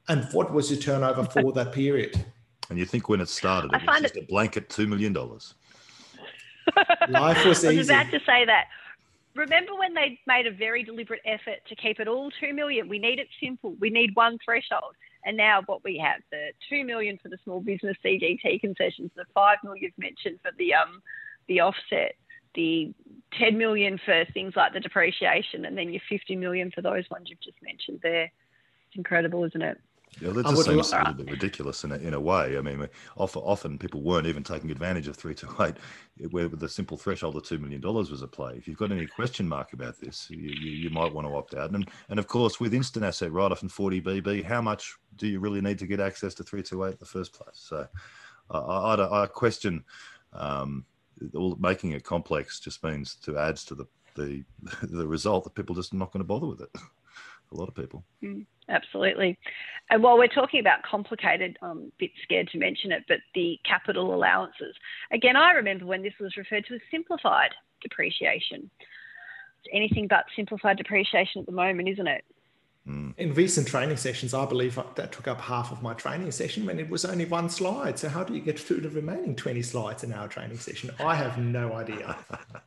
and 0.07 0.25
what 0.31 0.53
was 0.53 0.71
your 0.71 0.79
turnover 0.79 1.25
for 1.25 1.51
that 1.51 1.73
period. 1.73 2.23
And 2.69 2.79
you 2.79 2.85
think 2.85 3.09
when 3.09 3.19
it 3.19 3.27
started, 3.27 3.73
it 3.73 3.85
was 3.85 4.01
just 4.01 4.15
it... 4.15 4.23
a 4.23 4.27
blanket 4.27 4.69
$2 4.69 4.87
million. 4.87 5.13
Life 7.09 7.45
was 7.45 7.65
easy. 7.65 7.67
I 7.67 7.77
was 7.77 7.89
about 7.89 8.11
to 8.11 8.19
say 8.25 8.45
that 8.45 8.67
remember 9.35 9.75
when 9.75 9.93
they 9.93 10.19
made 10.25 10.47
a 10.47 10.51
very 10.51 10.83
deliberate 10.83 11.21
effort 11.25 11.59
to 11.67 11.75
keep 11.75 11.99
it 11.99 12.07
all 12.07 12.31
two 12.39 12.53
million? 12.53 12.89
We 12.89 12.99
need 12.99 13.19
it 13.19 13.27
simple. 13.41 13.75
We 13.79 13.89
need 13.89 14.11
one 14.15 14.37
threshold. 14.43 14.95
And 15.25 15.37
now 15.37 15.61
what 15.65 15.83
we 15.83 15.97
have 15.97 16.21
the 16.31 16.51
two 16.69 16.85
million 16.85 17.17
for 17.21 17.29
the 17.29 17.37
small 17.43 17.59
business 17.59 17.97
CGT 18.03 18.61
concessions, 18.61 19.11
the 19.15 19.25
five 19.33 19.57
million 19.63 19.83
you've 19.83 19.97
mentioned 19.97 20.39
for 20.41 20.51
the 20.57 20.73
um 20.73 21.01
the 21.47 21.61
offset, 21.61 22.15
the 22.55 22.93
10 23.37 23.57
million 23.57 23.99
for 24.03 24.25
things 24.33 24.53
like 24.55 24.73
the 24.73 24.79
depreciation, 24.79 25.65
and 25.65 25.77
then 25.77 25.91
your 25.91 26.01
50 26.09 26.35
million 26.35 26.71
for 26.71 26.81
those 26.81 27.03
ones 27.11 27.27
you've 27.29 27.41
just 27.41 27.57
mentioned 27.61 27.99
there. 28.01 28.31
It's 28.87 28.95
incredible, 28.95 29.43
isn't 29.43 29.61
it? 29.61 29.79
Yeah, 30.21 30.29
that 30.29 30.45
just 30.45 30.65
seems 30.65 30.93
a 30.93 30.97
little 30.97 31.13
bit 31.13 31.29
ridiculous 31.29 31.83
in 31.83 31.91
a, 31.91 31.95
in 31.95 32.13
a 32.13 32.19
way. 32.19 32.57
I 32.57 32.61
mean, 32.61 32.87
often, 33.17 33.41
often 33.41 33.77
people 33.77 34.01
weren't 34.01 34.27
even 34.27 34.43
taking 34.43 34.71
advantage 34.71 35.07
of 35.07 35.17
328, 35.17 36.31
where 36.31 36.47
the 36.47 36.69
simple 36.69 36.97
threshold 36.97 37.35
of 37.35 37.43
$2 37.43 37.59
million 37.59 37.81
was 37.81 38.23
at 38.23 38.31
play. 38.31 38.53
If 38.55 38.67
you've 38.67 38.77
got 38.77 38.91
any 38.91 39.05
question 39.07 39.47
mark 39.47 39.73
about 39.73 39.99
this, 39.99 40.29
you, 40.29 40.37
you, 40.37 40.71
you 40.71 40.89
might 40.89 41.11
want 41.13 41.27
to 41.27 41.35
opt 41.35 41.55
out. 41.55 41.71
And, 41.71 41.89
and 42.09 42.17
of 42.17 42.27
course, 42.27 42.59
with 42.59 42.73
instant 42.73 43.03
asset 43.03 43.31
write 43.31 43.51
off 43.51 43.61
and 43.61 43.71
40BB, 43.71 44.45
how 44.45 44.61
much 44.61 44.95
do 45.17 45.27
you 45.27 45.39
really 45.39 45.61
need 45.61 45.79
to 45.79 45.87
get 45.87 45.99
access 45.99 46.33
to 46.35 46.43
328 46.43 46.91
in 46.91 46.97
the 46.99 47.05
first 47.05 47.33
place? 47.33 47.49
So 47.55 47.87
I, 48.49 48.57
I, 48.57 49.23
I 49.23 49.27
question 49.27 49.83
um, 50.33 50.85
making 51.59 51.91
it 51.91 52.03
complex 52.03 52.59
just 52.59 52.83
means 52.83 53.15
to 53.15 53.37
adds 53.37 53.65
to 53.65 53.75
the, 53.75 53.85
the, 54.15 54.43
the 54.83 55.07
result 55.07 55.43
that 55.43 55.55
people 55.55 55.75
just 55.75 55.93
not 55.93 56.11
going 56.11 56.21
to 56.21 56.27
bother 56.27 56.47
with 56.47 56.61
it. 56.61 56.69
A 57.55 57.59
lot 57.59 57.69
of 57.69 57.75
people. 57.75 58.03
Mm, 58.23 58.45
absolutely. 58.69 59.37
And 59.89 60.03
while 60.03 60.17
we're 60.17 60.27
talking 60.27 60.59
about 60.59 60.83
complicated, 60.83 61.57
I'm 61.61 61.77
a 61.77 61.91
bit 61.99 62.11
scared 62.23 62.49
to 62.49 62.57
mention 62.57 62.91
it, 62.91 63.03
but 63.07 63.17
the 63.33 63.59
capital 63.67 64.13
allowances. 64.13 64.75
Again, 65.11 65.35
I 65.35 65.51
remember 65.51 65.85
when 65.85 66.03
this 66.03 66.13
was 66.19 66.37
referred 66.37 66.65
to 66.67 66.75
as 66.75 66.81
simplified 66.91 67.51
depreciation. 67.81 68.69
It's 69.59 69.73
anything 69.73 70.07
but 70.07 70.25
simplified 70.35 70.77
depreciation 70.77 71.41
at 71.41 71.45
the 71.45 71.51
moment, 71.51 71.89
isn't 71.89 72.07
it? 72.07 72.25
Mm. 72.87 73.17
In 73.17 73.33
recent 73.33 73.67
training 73.67 73.97
sessions, 73.97 74.35
I 74.35 74.45
believe 74.45 74.79
that 74.95 75.11
took 75.11 75.27
up 75.27 75.41
half 75.41 75.71
of 75.71 75.81
my 75.81 75.95
training 75.95 76.29
session 76.31 76.67
when 76.67 76.79
it 76.79 76.87
was 76.87 77.03
only 77.03 77.25
one 77.25 77.49
slide. 77.49 77.97
So, 77.97 78.09
how 78.09 78.23
do 78.23 78.35
you 78.35 78.41
get 78.41 78.59
through 78.59 78.81
the 78.81 78.89
remaining 78.89 79.35
20 79.35 79.63
slides 79.63 80.03
in 80.03 80.13
our 80.13 80.27
training 80.27 80.59
session? 80.59 80.91
I 80.99 81.15
have 81.15 81.39
no 81.39 81.73
idea. 81.73 82.15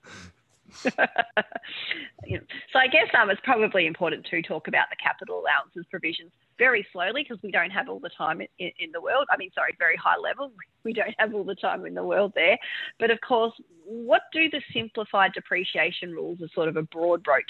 you 2.26 2.38
know, 2.38 2.44
so 2.73 2.78
I 2.78 2.87
guess 2.87 3.08
um, 3.20 3.30
it's 3.30 3.40
probably 3.44 3.87
important 3.87 4.26
to 4.26 4.42
talk 4.42 4.68
about 4.68 4.87
the 4.90 4.97
capital 5.02 5.40
allowances 5.40 5.85
provisions 5.90 6.30
very 6.58 6.87
slowly 6.92 7.23
because 7.23 7.42
we 7.42 7.50
don't 7.50 7.70
have 7.70 7.88
all 7.88 8.00
the 8.00 8.11
time 8.16 8.40
in, 8.40 8.70
in, 8.78 8.92
the 8.92 9.00
world. 9.00 9.26
I 9.30 9.37
mean, 9.37 9.50
sorry, 9.54 9.75
very 9.78 9.97
high 9.97 10.18
level. 10.18 10.52
We 10.85 10.92
don't 10.92 11.14
have 11.18 11.35
all 11.35 11.44
the 11.44 11.54
time 11.54 11.87
in 11.87 11.94
the 11.94 12.04
world 12.04 12.32
there. 12.35 12.58
But 12.99 13.11
of 13.11 13.20
course, 13.20 13.54
what 13.85 14.23
do 14.32 14.50
the 14.50 14.61
simplified 14.73 15.32
depreciation 15.35 16.12
rules 16.12 16.38
as 16.42 16.50
sort 16.54 16.68
of 16.68 16.76
a 16.76 16.82
broad 16.82 17.23
brush, 17.23 17.42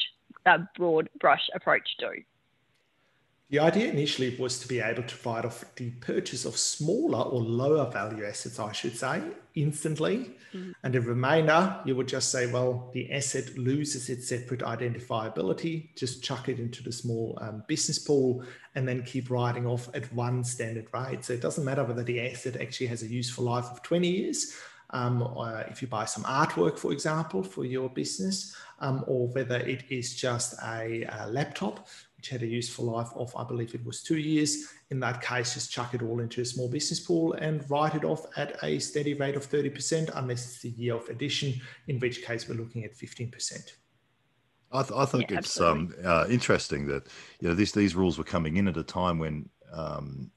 uh, 0.46 0.58
broad 0.76 1.08
brush 1.18 1.42
approach 1.54 1.88
do? 1.98 2.10
The 3.50 3.60
idea 3.60 3.90
initially 3.90 4.36
was 4.36 4.58
to 4.60 4.68
be 4.68 4.80
able 4.80 5.04
to 5.04 5.16
write 5.28 5.46
off 5.46 5.64
the 5.76 5.90
purchase 5.90 6.44
of 6.44 6.58
smaller 6.58 7.22
or 7.22 7.40
lower 7.40 7.90
value 7.90 8.26
assets, 8.26 8.58
I 8.58 8.72
should 8.72 8.94
say, 8.94 9.22
instantly. 9.54 10.32
Mm-hmm. 10.52 10.72
And 10.82 10.94
the 10.94 11.00
remainder, 11.00 11.80
you 11.86 11.96
would 11.96 12.08
just 12.08 12.30
say, 12.30 12.52
well, 12.52 12.90
the 12.92 13.10
asset 13.10 13.56
loses 13.56 14.10
its 14.10 14.28
separate 14.28 14.60
identifiability, 14.60 15.94
just 15.96 16.22
chuck 16.22 16.50
it 16.50 16.58
into 16.58 16.82
the 16.82 16.92
small 16.92 17.38
um, 17.40 17.64
business 17.66 17.98
pool 17.98 18.44
and 18.74 18.86
then 18.86 19.02
keep 19.02 19.30
writing 19.30 19.66
off 19.66 19.88
at 19.94 20.12
one 20.12 20.44
standard 20.44 20.88
rate. 20.92 21.24
So 21.24 21.32
it 21.32 21.40
doesn't 21.40 21.64
matter 21.64 21.84
whether 21.84 22.04
the 22.04 22.20
asset 22.20 22.60
actually 22.60 22.88
has 22.88 23.02
a 23.02 23.06
useful 23.06 23.44
life 23.44 23.66
of 23.66 23.82
20 23.82 24.08
years. 24.08 24.58
Um, 24.90 25.22
if 25.70 25.80
you 25.80 25.88
buy 25.88 26.04
some 26.04 26.24
artwork, 26.24 26.78
for 26.78 26.92
example, 26.92 27.42
for 27.42 27.64
your 27.64 27.88
business, 27.88 28.54
um, 28.80 29.04
or 29.06 29.28
whether 29.28 29.56
it 29.56 29.84
is 29.88 30.14
just 30.14 30.54
a, 30.62 31.04
a 31.10 31.28
laptop 31.28 31.88
which 32.18 32.30
had 32.30 32.42
a 32.42 32.46
useful 32.46 32.84
life 32.84 33.08
of, 33.14 33.34
I 33.36 33.44
believe 33.44 33.74
it 33.76 33.86
was 33.86 34.02
two 34.02 34.18
years. 34.18 34.66
In 34.90 34.98
that 35.00 35.22
case, 35.22 35.54
just 35.54 35.70
chuck 35.70 35.94
it 35.94 36.02
all 36.02 36.18
into 36.18 36.40
a 36.40 36.44
small 36.44 36.68
business 36.68 36.98
pool 36.98 37.34
and 37.34 37.64
write 37.70 37.94
it 37.94 38.04
off 38.04 38.26
at 38.36 38.56
a 38.64 38.80
steady 38.80 39.14
rate 39.14 39.36
of 39.36 39.48
30%, 39.48 40.10
unless 40.16 40.44
it's 40.44 40.60
the 40.62 40.70
year 40.70 40.96
of 40.96 41.08
addition, 41.08 41.54
in 41.86 42.00
which 42.00 42.24
case 42.24 42.48
we're 42.48 42.56
looking 42.56 42.84
at 42.84 42.92
15%. 42.96 43.70
I, 44.72 44.82
th- 44.82 44.92
I 44.94 45.04
think 45.04 45.30
yeah, 45.30 45.38
it's 45.38 45.60
um, 45.60 45.94
uh, 46.04 46.26
interesting 46.28 46.86
that 46.88 47.06
you 47.40 47.48
know 47.48 47.54
these 47.54 47.72
these 47.72 47.94
rules 47.94 48.18
were 48.18 48.24
coming 48.24 48.58
in 48.58 48.68
at 48.68 48.76
a 48.76 48.82
time 48.82 49.18
when 49.18 49.48
um, 49.72 50.30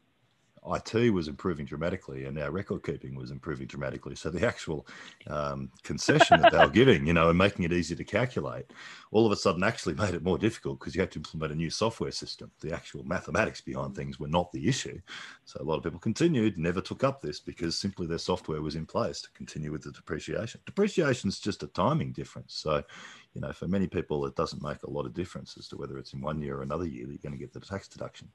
IT 0.67 1.11
was 1.11 1.27
improving 1.27 1.65
dramatically 1.65 2.25
and 2.25 2.37
our 2.37 2.51
record 2.51 2.83
keeping 2.83 3.15
was 3.15 3.31
improving 3.31 3.65
dramatically. 3.65 4.15
So 4.15 4.29
the 4.29 4.45
actual 4.45 4.85
um, 5.27 5.71
concession 5.83 6.39
that 6.41 6.51
they 6.51 6.57
were 6.59 6.69
giving, 6.71 7.07
you 7.07 7.13
know, 7.13 7.29
and 7.29 7.37
making 7.37 7.65
it 7.65 7.73
easy 7.73 7.95
to 7.95 8.03
calculate, 8.03 8.65
all 9.11 9.25
of 9.25 9.31
a 9.31 9.35
sudden 9.35 9.63
actually 9.63 9.95
made 9.95 10.13
it 10.13 10.23
more 10.23 10.37
difficult 10.37 10.79
because 10.79 10.93
you 10.93 11.01
had 11.01 11.11
to 11.11 11.19
implement 11.19 11.53
a 11.53 11.55
new 11.55 11.71
software 11.71 12.11
system. 12.11 12.51
The 12.59 12.73
actual 12.73 13.03
mathematics 13.03 13.59
behind 13.59 13.95
things 13.95 14.19
were 14.19 14.27
not 14.27 14.51
the 14.51 14.67
issue. 14.67 14.99
So 15.45 15.59
a 15.61 15.63
lot 15.63 15.77
of 15.77 15.83
people 15.83 15.99
continued, 15.99 16.57
never 16.57 16.81
took 16.81 17.03
up 17.03 17.21
this 17.21 17.39
because 17.39 17.77
simply 17.77 18.05
their 18.05 18.19
software 18.19 18.61
was 18.61 18.75
in 18.75 18.85
place 18.85 19.21
to 19.21 19.31
continue 19.31 19.71
with 19.71 19.81
the 19.81 19.91
depreciation. 19.91 20.61
Depreciation 20.67 21.29
is 21.29 21.39
just 21.39 21.63
a 21.63 21.67
timing 21.67 22.11
difference. 22.11 22.53
So, 22.53 22.83
you 23.33 23.41
know, 23.41 23.51
for 23.51 23.67
many 23.67 23.87
people, 23.87 24.25
it 24.27 24.35
doesn't 24.35 24.61
make 24.61 24.83
a 24.83 24.89
lot 24.89 25.07
of 25.07 25.13
difference 25.13 25.55
as 25.57 25.67
to 25.69 25.77
whether 25.77 25.97
it's 25.97 26.13
in 26.13 26.21
one 26.21 26.39
year 26.39 26.57
or 26.57 26.61
another 26.61 26.85
year 26.85 27.07
that 27.07 27.13
you're 27.13 27.19
going 27.31 27.33
to 27.33 27.39
get 27.39 27.51
the 27.51 27.59
tax 27.59 27.87
deduction. 27.87 28.29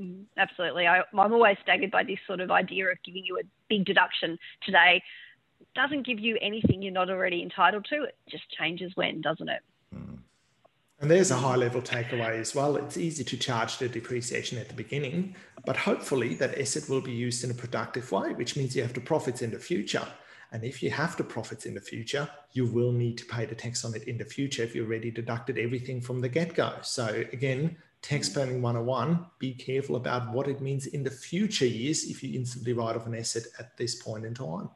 Mm, 0.00 0.24
absolutely. 0.38 0.86
I, 0.86 0.98
am 0.98 1.04
always 1.18 1.56
staggered 1.62 1.90
by 1.90 2.04
this 2.04 2.18
sort 2.26 2.40
of 2.40 2.50
idea 2.50 2.88
of 2.88 2.96
giving 3.04 3.24
you 3.24 3.38
a 3.38 3.42
big 3.68 3.84
deduction 3.84 4.38
today. 4.62 5.02
It 5.60 5.68
doesn't 5.74 6.06
give 6.06 6.18
you 6.18 6.38
anything 6.40 6.82
you're 6.82 6.92
not 6.92 7.10
already 7.10 7.42
entitled 7.42 7.86
to. 7.90 8.04
It 8.04 8.16
just 8.30 8.44
changes 8.58 8.92
when, 8.94 9.20
doesn't 9.20 9.48
it? 9.48 9.60
Mm. 9.94 10.18
And 11.00 11.10
there's 11.10 11.30
a 11.30 11.36
high 11.36 11.56
level 11.56 11.80
takeaway 11.80 12.38
as 12.38 12.54
well. 12.54 12.76
It's 12.76 12.98
easy 12.98 13.24
to 13.24 13.36
charge 13.36 13.78
the 13.78 13.88
depreciation 13.88 14.58
at 14.58 14.68
the 14.68 14.74
beginning, 14.74 15.34
but 15.64 15.76
hopefully 15.76 16.34
that 16.34 16.58
asset 16.58 16.88
will 16.90 17.00
be 17.00 17.12
used 17.12 17.42
in 17.42 17.50
a 17.50 17.54
productive 17.54 18.12
way, 18.12 18.34
which 18.34 18.54
means 18.54 18.76
you 18.76 18.82
have 18.82 18.92
the 18.92 19.00
profits 19.00 19.40
in 19.40 19.50
the 19.50 19.58
future. 19.58 20.06
And 20.52 20.62
if 20.62 20.82
you 20.82 20.90
have 20.90 21.16
the 21.16 21.24
profits 21.24 21.64
in 21.64 21.74
the 21.74 21.80
future, 21.80 22.28
you 22.52 22.66
will 22.66 22.92
need 22.92 23.16
to 23.18 23.24
pay 23.24 23.46
the 23.46 23.54
tax 23.54 23.84
on 23.84 23.94
it 23.94 24.04
in 24.04 24.18
the 24.18 24.24
future 24.24 24.62
if 24.62 24.74
you 24.74 24.84
already 24.84 25.10
deducted 25.10 25.58
everything 25.58 26.02
from 26.02 26.20
the 26.20 26.28
get 26.28 26.54
go. 26.54 26.74
So, 26.82 27.06
again, 27.32 27.76
tax 28.02 28.28
planning 28.28 28.62
101 28.62 29.26
be 29.38 29.54
careful 29.54 29.96
about 29.96 30.32
what 30.32 30.48
it 30.48 30.60
means 30.60 30.86
in 30.86 31.02
the 31.02 31.10
future 31.10 31.66
years 31.66 32.04
if 32.04 32.22
you 32.22 32.38
instantly 32.38 32.72
write 32.72 32.96
off 32.96 33.06
an 33.06 33.14
asset 33.14 33.44
at 33.58 33.76
this 33.76 33.96
point 33.96 34.24
in 34.24 34.34
time. 34.34 34.70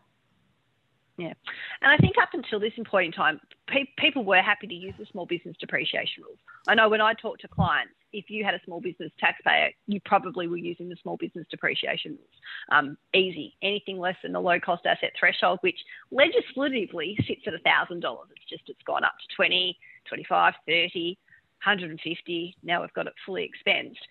Yeah. 1.17 1.33
And 1.81 1.93
i 1.93 1.97
think 1.97 2.17
up 2.21 2.31
until 2.33 2.59
this 2.59 2.73
point 2.91 3.07
in 3.07 3.13
time 3.13 3.41
pe- 3.69 3.87
people 3.99 4.25
were 4.25 4.43
happy 4.43 4.67
to 4.67 4.75
use 4.75 4.95
the 4.99 5.07
small 5.07 5.27
business 5.27 5.57
depreciation 5.61 6.25
rules. 6.25 6.39
I 6.67 6.75
know 6.75 6.89
when 6.89 7.01
i 7.01 7.15
talk 7.15 7.39
to 7.39 7.49
clients 7.49 7.95
if 8.13 8.31
you 8.31 8.45
had 8.45 8.55
a 8.55 8.61
small 8.65 8.81
business 8.81 9.13
taxpayer 9.21 9.71
you 9.87 10.01
probably 10.05 10.49
were 10.49 10.57
using 10.57 10.89
the 10.89 10.97
small 11.03 11.17
business 11.17 11.47
depreciation 11.51 12.13
rules. 12.13 12.29
Um, 12.73 12.99
easy. 13.15 13.55
Anything 13.63 13.99
less 13.99 14.17
than 14.23 14.33
the 14.33 14.41
low 14.41 14.59
cost 14.59 14.87
asset 14.87 15.13
threshold 15.19 15.61
which 15.63 15.79
legislatively 16.11 17.17
sits 17.29 17.43
at 17.47 17.55
$1000 17.55 18.17
it's 18.37 18.51
just 18.51 18.65
it's 18.67 18.83
gone 18.85 19.05
up 19.05 19.15
to 19.21 19.37
20 19.37 19.79
25 20.09 20.55
30 20.67 21.19
150. 21.65 22.57
Now 22.63 22.81
we've 22.83 22.93
got 22.93 23.07
it 23.07 23.15
fully 23.25 23.45
expensed. 23.45 24.03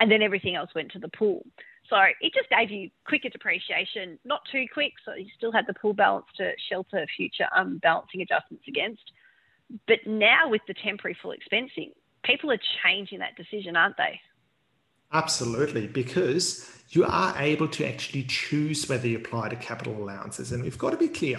And 0.00 0.10
then 0.10 0.22
everything 0.22 0.56
else 0.56 0.70
went 0.74 0.90
to 0.92 0.98
the 0.98 1.08
pool. 1.08 1.46
So 1.88 1.96
it 2.20 2.32
just 2.34 2.48
gave 2.48 2.70
you 2.70 2.90
quicker 3.06 3.28
depreciation, 3.28 4.18
not 4.24 4.40
too 4.50 4.64
quick. 4.72 4.92
So 5.04 5.14
you 5.14 5.26
still 5.36 5.52
had 5.52 5.66
the 5.66 5.74
pool 5.74 5.92
balance 5.92 6.26
to 6.38 6.52
shelter 6.68 7.06
future 7.16 7.46
um, 7.54 7.80
adjustments 7.84 8.64
against. 8.66 9.02
But 9.86 9.98
now 10.06 10.48
with 10.48 10.62
the 10.66 10.74
temporary 10.74 11.16
full 11.20 11.34
expensing, 11.34 11.92
people 12.24 12.50
are 12.50 12.58
changing 12.84 13.18
that 13.18 13.36
decision, 13.36 13.76
aren't 13.76 13.96
they? 13.96 14.20
Absolutely, 15.12 15.86
because 15.86 16.82
you 16.88 17.04
are 17.04 17.34
able 17.38 17.68
to 17.68 17.86
actually 17.86 18.24
choose 18.24 18.88
whether 18.88 19.06
you 19.06 19.18
apply 19.18 19.50
to 19.50 19.56
capital 19.56 19.94
allowances. 20.02 20.52
And 20.52 20.62
we've 20.62 20.78
got 20.78 20.90
to 20.90 20.96
be 20.96 21.08
clear 21.08 21.38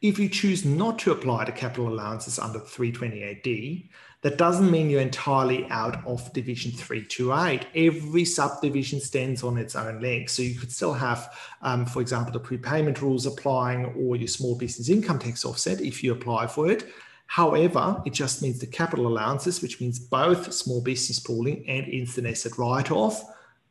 if 0.00 0.18
you 0.18 0.28
choose 0.28 0.64
not 0.64 0.98
to 1.00 1.12
apply 1.12 1.44
to 1.44 1.52
capital 1.52 1.88
allowances 1.88 2.38
under 2.38 2.60
328D, 2.60 3.88
that 4.22 4.36
doesn't 4.36 4.70
mean 4.70 4.90
you're 4.90 5.00
entirely 5.00 5.66
out 5.70 6.04
of 6.04 6.32
Division 6.32 6.72
328. 6.72 7.66
Every 7.74 8.24
subdivision 8.24 9.00
stands 9.00 9.44
on 9.44 9.56
its 9.56 9.76
own 9.76 10.00
legs. 10.00 10.32
So 10.32 10.42
you 10.42 10.58
could 10.58 10.72
still 10.72 10.92
have, 10.92 11.32
um, 11.62 11.86
for 11.86 12.00
example, 12.00 12.32
the 12.32 12.40
prepayment 12.40 13.00
rules 13.00 13.26
applying 13.26 13.86
or 13.96 14.16
your 14.16 14.26
small 14.26 14.56
business 14.56 14.88
income 14.88 15.20
tax 15.20 15.44
offset 15.44 15.80
if 15.80 16.02
you 16.02 16.12
apply 16.12 16.48
for 16.48 16.68
it. 16.70 16.88
However, 17.26 18.02
it 18.06 18.12
just 18.12 18.42
means 18.42 18.58
the 18.58 18.66
capital 18.66 19.06
allowances, 19.06 19.62
which 19.62 19.80
means 19.80 20.00
both 20.00 20.52
small 20.52 20.80
business 20.80 21.20
pooling 21.20 21.64
and 21.68 21.86
instant 21.86 22.26
asset 22.26 22.58
write 22.58 22.90
off, 22.90 23.22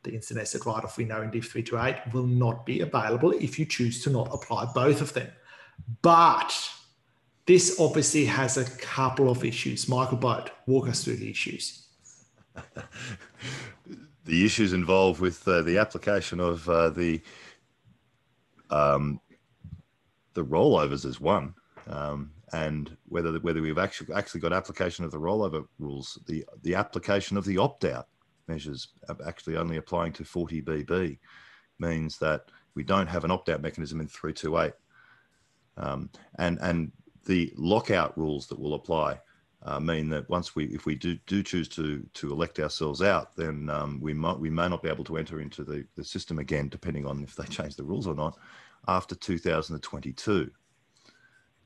the 0.03 0.13
instant 0.13 0.39
asset 0.39 0.65
write 0.65 0.83
off 0.83 0.97
we 0.97 1.03
know 1.03 1.23
in 1.23 1.31
Div 1.31 1.45
328 1.45 2.13
will 2.13 2.27
not 2.27 2.65
be 2.65 2.81
available 2.81 3.31
if 3.31 3.59
you 3.59 3.65
choose 3.65 4.01
to 4.03 4.09
not 4.09 4.29
apply 4.31 4.65
both 4.73 5.01
of 5.01 5.11
them. 5.13 5.27
But 6.01 6.53
this 7.47 7.79
obviously 7.79 8.25
has 8.25 8.57
a 8.57 8.65
couple 8.77 9.29
of 9.29 9.43
issues. 9.43 9.87
Michael 9.87 10.17
Bode, 10.17 10.51
walk 10.67 10.89
us 10.89 11.03
through 11.03 11.15
the 11.15 11.31
issues. 11.31 11.87
the 14.25 14.45
issues 14.45 14.73
involved 14.73 15.21
with 15.21 15.47
uh, 15.47 15.61
the 15.61 15.77
application 15.77 16.39
of 16.39 16.67
uh, 16.69 16.89
the 16.89 17.21
um, 18.69 19.21
the 20.33 20.43
rollovers 20.43 21.05
is 21.05 21.21
one, 21.21 21.55
um, 21.89 22.31
and 22.51 22.95
whether 23.07 23.39
whether 23.39 23.61
we've 23.61 23.77
actually 23.77 24.13
actually 24.13 24.41
got 24.41 24.51
application 24.51 25.05
of 25.05 25.11
the 25.11 25.19
rollover 25.19 25.65
rules, 25.79 26.19
the 26.27 26.45
the 26.63 26.75
application 26.75 27.37
of 27.37 27.45
the 27.45 27.57
opt 27.57 27.85
out 27.85 28.07
measures 28.49 28.89
actually 29.25 29.55
only 29.57 29.77
applying 29.77 30.11
to 30.13 30.23
40 30.23 30.61
BB 30.61 31.17
means 31.79 32.17
that 32.17 32.45
we 32.75 32.83
don't 32.83 33.07
have 33.07 33.23
an 33.23 33.31
opt 33.31 33.49
out 33.49 33.61
mechanism 33.61 34.01
in 34.01 34.07
328, 34.07 34.73
um, 35.77 36.09
and 36.39 36.59
and 36.61 36.91
the 37.27 37.53
lockout 37.55 38.17
rules 38.17 38.47
that 38.47 38.59
will 38.59 38.73
apply 38.73 39.19
uh, 39.63 39.79
mean 39.79 40.09
that 40.09 40.27
once 40.29 40.55
we, 40.55 40.65
if 40.65 40.85
we 40.85 40.95
do, 40.95 41.17
do 41.27 41.43
choose 41.43 41.67
to 41.67 42.07
to 42.13 42.31
elect 42.31 42.59
ourselves 42.59 43.01
out, 43.01 43.35
then 43.35 43.69
um, 43.69 43.99
we 43.99 44.13
might 44.13 44.39
we 44.39 44.49
may 44.49 44.67
not 44.67 44.81
be 44.81 44.89
able 44.89 45.03
to 45.03 45.17
enter 45.17 45.41
into 45.41 45.63
the, 45.63 45.85
the 45.95 46.03
system 46.03 46.39
again, 46.39 46.69
depending 46.69 47.05
on 47.05 47.23
if 47.23 47.35
they 47.35 47.45
change 47.49 47.75
the 47.75 47.83
rules 47.83 48.07
or 48.07 48.15
not, 48.15 48.37
after 48.87 49.13
2022. 49.13 50.49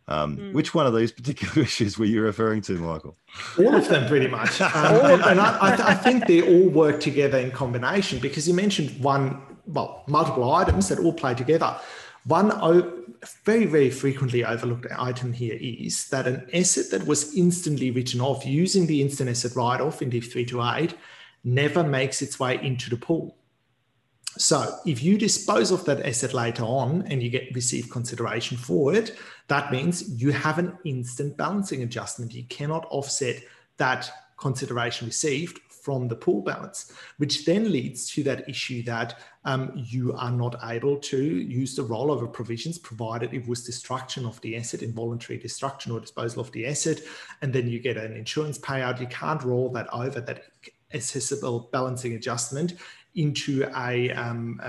Um, 0.08 0.38
mm. 0.38 0.53
Which 0.53 0.74
one 0.74 0.88
of 0.88 0.96
these 0.96 1.12
particular 1.12 1.62
issues 1.63 1.98
were 1.98 2.06
you 2.06 2.22
referring 2.22 2.62
to, 2.63 2.74
Michael? 2.74 3.15
All 3.60 3.75
of 3.75 3.88
them, 3.88 4.08
pretty 4.08 4.27
much. 4.27 4.60
Um, 4.72 4.96
and, 5.06 5.22
and 5.24 5.39
I, 5.39 5.58
I, 5.62 5.75
th- 5.75 5.88
I, 5.88 5.94
think 5.94 6.27
they 6.27 6.41
all 6.41 6.70
work 6.70 7.00
together 7.00 7.38
in 7.38 7.51
combination 7.51 8.20
because 8.20 8.48
you 8.48 8.53
mentioned 8.53 9.01
one, 9.03 9.41
well, 9.68 10.03
multiple 10.08 10.51
items 10.53 10.89
that 10.89 11.00
all 11.00 11.13
play 11.13 11.34
together. 11.34 11.77
One 12.25 12.51
very, 13.44 13.66
very 13.66 13.90
frequently 13.90 14.44
overlooked 14.46 14.88
item 14.98 15.34
here 15.34 15.58
is 15.60 16.08
that 16.10 16.28
an 16.28 16.48
asset 16.54 16.92
that 16.92 17.08
was 17.08 17.36
instantly 17.36 17.92
written 17.92 18.22
off 18.22 18.46
using 18.46 18.86
the 18.86 19.01
instant 19.01 19.30
asset 19.30 19.56
write-off 19.56 20.01
in 20.01 20.10
Div 20.10 20.25
328 20.25 20.98
never 21.44 21.84
makes 21.84 22.22
its 22.22 22.40
way 22.40 22.60
into 22.62 22.90
the 22.90 22.98
pool. 22.98 23.38
So 24.38 24.78
if 24.86 25.04
you 25.04 25.18
dispose 25.18 25.72
of 25.72 25.84
that 25.86 26.06
asset 26.06 26.34
later 26.34 26.63
on 26.63 27.04
and 27.08 27.22
you 27.22 27.30
get 27.30 27.54
receive 27.54 27.90
consideration 27.90 28.56
for 28.58 28.94
it, 28.96 29.18
that 29.48 29.72
means 29.72 30.22
you 30.22 30.32
have 30.32 30.58
an 30.58 30.78
instant 30.86 31.36
balancing 31.38 31.84
adjustment. 31.84 32.34
You 32.34 32.46
cannot 32.46 32.88
offset 32.90 33.44
that 33.78 34.10
consideration 34.38 35.08
received 35.08 35.60
from 35.82 36.08
the 36.08 36.16
pool 36.16 36.42
balance, 36.42 36.94
which 37.18 37.46
then 37.46 37.72
leads 37.72 38.10
to 38.12 38.24
that 38.24 38.48
issue 38.48 38.84
that 38.84 39.20
um, 39.46 39.72
you 39.76 40.14
are 40.14 40.32
not 40.32 40.56
able 40.64 40.98
to 40.98 41.18
use 41.18 41.76
the 41.76 41.84
rollover 41.84 42.32
provisions 42.32 42.78
provided 42.78 43.34
it 43.34 43.48
was 43.48 43.64
destruction 43.64 44.26
of 44.26 44.40
the 44.42 44.56
asset, 44.56 44.84
involuntary 44.84 45.40
destruction 45.40 45.92
or 45.92 46.00
disposal 46.00 46.42
of 46.42 46.52
the 46.52 46.68
asset, 46.68 47.00
and 47.42 47.52
then 47.52 47.68
you 47.68 47.80
get 47.80 47.98
an 47.98 48.16
insurance 48.16 48.60
payout. 48.60 49.00
You 49.00 49.08
can't 49.08 49.44
roll 49.44 49.70
that 49.72 49.88
over, 49.92 50.22
that 50.22 50.44
assessable 50.94 51.70
balancing 51.72 52.14
adjustment 52.14 52.76
into 53.16 53.70
a, 53.76 54.12
um, 54.12 54.60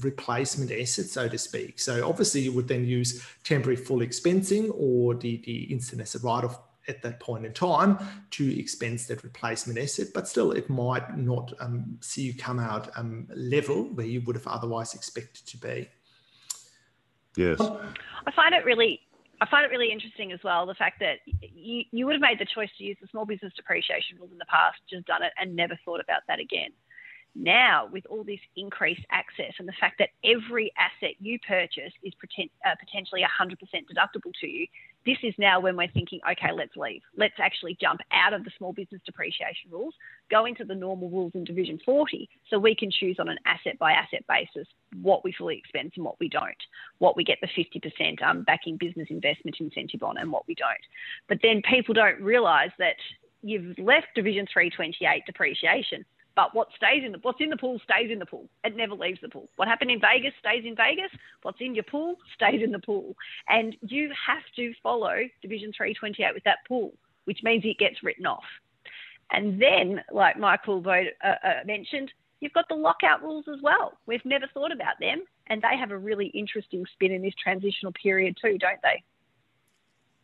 replacement 0.00 0.72
asset, 0.72 1.06
so 1.06 1.28
to 1.28 1.36
speak. 1.36 1.78
So 1.78 2.08
obviously 2.08 2.42
you 2.42 2.52
would 2.52 2.68
then 2.68 2.84
use 2.84 3.22
temporary 3.44 3.76
full 3.76 3.98
expensing 3.98 4.70
or 4.74 5.14
the, 5.14 5.42
the 5.44 5.64
instant 5.64 6.00
asset 6.00 6.22
write-off 6.22 6.58
at 6.90 7.02
that 7.02 7.20
point 7.20 7.46
in 7.46 7.52
time 7.52 7.98
to 8.32 8.58
expense 8.58 9.06
that 9.06 9.24
replacement 9.24 9.78
asset, 9.78 10.08
but 10.12 10.28
still 10.28 10.52
it 10.52 10.68
might 10.68 11.16
not 11.16 11.52
um, 11.60 11.96
see 12.00 12.22
you 12.22 12.34
come 12.34 12.58
out 12.58 12.90
um, 12.98 13.26
level 13.34 13.84
where 13.94 14.06
you 14.06 14.20
would 14.22 14.36
have 14.36 14.46
otherwise 14.46 14.94
expected 14.94 15.46
to 15.46 15.56
be. 15.56 15.88
Yes. 17.36 17.60
I 17.60 18.32
find 18.32 18.54
it 18.54 18.64
really 18.64 19.00
I 19.40 19.46
find 19.48 19.64
it 19.64 19.70
really 19.70 19.90
interesting 19.90 20.32
as 20.32 20.40
well 20.44 20.66
the 20.66 20.74
fact 20.74 21.00
that 21.00 21.20
you, 21.40 21.84
you 21.92 22.04
would 22.04 22.12
have 22.12 22.20
made 22.20 22.38
the 22.38 22.46
choice 22.54 22.68
to 22.76 22.84
use 22.84 22.98
the 23.00 23.08
small 23.10 23.24
business 23.24 23.52
depreciation 23.56 24.18
rules 24.18 24.32
in 24.32 24.38
the 24.38 24.44
past, 24.44 24.78
just 24.90 25.06
done 25.06 25.22
it 25.22 25.32
and 25.40 25.56
never 25.56 25.78
thought 25.84 26.00
about 26.00 26.22
that 26.28 26.40
again. 26.40 26.70
Now, 27.34 27.88
with 27.90 28.04
all 28.10 28.24
this 28.24 28.40
increased 28.56 29.06
access 29.10 29.54
and 29.58 29.66
the 29.66 29.72
fact 29.80 29.96
that 29.98 30.10
every 30.24 30.72
asset 30.76 31.14
you 31.20 31.38
purchase 31.46 31.92
is 32.02 32.12
poten- 32.20 32.50
uh, 32.66 32.74
potentially 32.78 33.22
100% 33.22 33.56
deductible 33.62 34.32
to 34.40 34.48
you, 34.48 34.66
this 35.06 35.16
is 35.22 35.34
now 35.38 35.60
when 35.60 35.76
we're 35.76 35.90
thinking, 35.92 36.20
okay, 36.30 36.52
let's 36.54 36.76
leave. 36.76 37.00
Let's 37.16 37.34
actually 37.38 37.76
jump 37.80 38.00
out 38.12 38.34
of 38.34 38.44
the 38.44 38.50
small 38.58 38.72
business 38.72 39.00
depreciation 39.06 39.70
rules, 39.70 39.94
go 40.30 40.44
into 40.44 40.64
the 40.64 40.74
normal 40.74 41.08
rules 41.08 41.32
in 41.34 41.44
Division 41.44 41.80
40, 41.84 42.28
so 42.48 42.58
we 42.58 42.74
can 42.74 42.90
choose 42.90 43.16
on 43.18 43.28
an 43.28 43.38
asset 43.46 43.78
by 43.78 43.92
asset 43.92 44.24
basis 44.28 44.68
what 45.00 45.24
we 45.24 45.32
fully 45.32 45.56
expense 45.56 45.92
and 45.96 46.04
what 46.04 46.20
we 46.20 46.28
don't, 46.28 46.54
what 46.98 47.16
we 47.16 47.24
get 47.24 47.38
the 47.40 47.48
50% 47.48 48.22
um, 48.22 48.42
backing 48.42 48.76
business 48.76 49.08
investment 49.10 49.56
incentive 49.58 50.02
on 50.02 50.18
and 50.18 50.30
what 50.30 50.46
we 50.46 50.54
don't. 50.54 50.70
But 51.28 51.38
then 51.42 51.62
people 51.62 51.94
don't 51.94 52.20
realise 52.20 52.72
that 52.78 52.96
you've 53.42 53.78
left 53.78 54.08
Division 54.14 54.46
328 54.52 55.22
depreciation 55.26 56.04
but 56.36 56.54
what 56.54 56.68
stays 56.76 57.02
in 57.04 57.12
the 57.12 57.18
what's 57.22 57.40
in 57.40 57.50
the 57.50 57.56
pool 57.56 57.80
stays 57.82 58.10
in 58.10 58.18
the 58.18 58.26
pool. 58.26 58.48
It 58.64 58.76
never 58.76 58.94
leaves 58.94 59.20
the 59.20 59.28
pool. 59.28 59.48
What 59.56 59.68
happened 59.68 59.90
in 59.90 60.00
Vegas 60.00 60.32
stays 60.38 60.64
in 60.64 60.76
Vegas. 60.76 61.10
What's 61.42 61.60
in 61.60 61.74
your 61.74 61.84
pool 61.84 62.16
stays 62.34 62.62
in 62.62 62.72
the 62.72 62.78
pool. 62.78 63.14
And 63.48 63.76
you 63.82 64.10
have 64.26 64.42
to 64.56 64.72
follow 64.82 65.16
Division 65.42 65.72
328 65.76 66.34
with 66.34 66.44
that 66.44 66.58
pool, 66.66 66.92
which 67.24 67.40
means 67.42 67.64
it 67.64 67.78
gets 67.78 68.02
written 68.02 68.26
off. 68.26 68.44
And 69.32 69.60
then, 69.60 70.02
like 70.12 70.38
Michael 70.38 70.82
uh, 70.86 71.26
uh, 71.26 71.50
mentioned, 71.64 72.10
you've 72.40 72.52
got 72.52 72.68
the 72.68 72.74
lockout 72.74 73.22
rules 73.22 73.44
as 73.52 73.60
well. 73.62 73.98
We've 74.06 74.24
never 74.24 74.46
thought 74.52 74.72
about 74.72 74.98
them, 74.98 75.22
and 75.48 75.62
they 75.62 75.78
have 75.78 75.92
a 75.92 75.98
really 75.98 76.26
interesting 76.28 76.84
spin 76.92 77.12
in 77.12 77.22
this 77.22 77.34
transitional 77.42 77.92
period 77.92 78.36
too, 78.40 78.58
don't 78.58 78.80
they? 78.82 79.02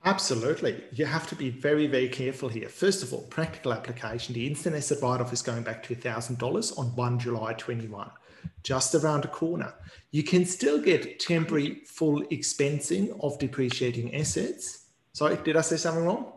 Absolutely. 0.04 0.84
You 0.92 1.04
have 1.06 1.26
to 1.28 1.34
be 1.34 1.50
very, 1.50 1.86
very 1.86 2.08
careful 2.08 2.48
here. 2.48 2.68
First 2.68 3.02
of 3.02 3.12
all, 3.12 3.22
practical 3.22 3.72
application. 3.72 4.34
The 4.34 4.46
instant 4.46 4.76
asset 4.76 4.98
write 5.02 5.20
off 5.20 5.32
is 5.32 5.42
going 5.42 5.62
back 5.64 5.82
to 5.84 5.96
$1,000 5.96 6.78
on 6.78 6.86
1 6.94 7.18
July 7.18 7.54
21, 7.54 8.10
just 8.62 8.94
around 8.94 9.24
the 9.24 9.28
corner. 9.28 9.74
You 10.12 10.22
can 10.22 10.44
still 10.44 10.80
get 10.80 11.18
temporary 11.18 11.82
full 11.86 12.22
expensing 12.24 13.18
of 13.20 13.38
depreciating 13.38 14.14
assets. 14.14 14.86
Sorry, 15.12 15.36
did 15.42 15.56
I 15.56 15.62
say 15.62 15.76
something 15.76 16.04
wrong? 16.04 16.36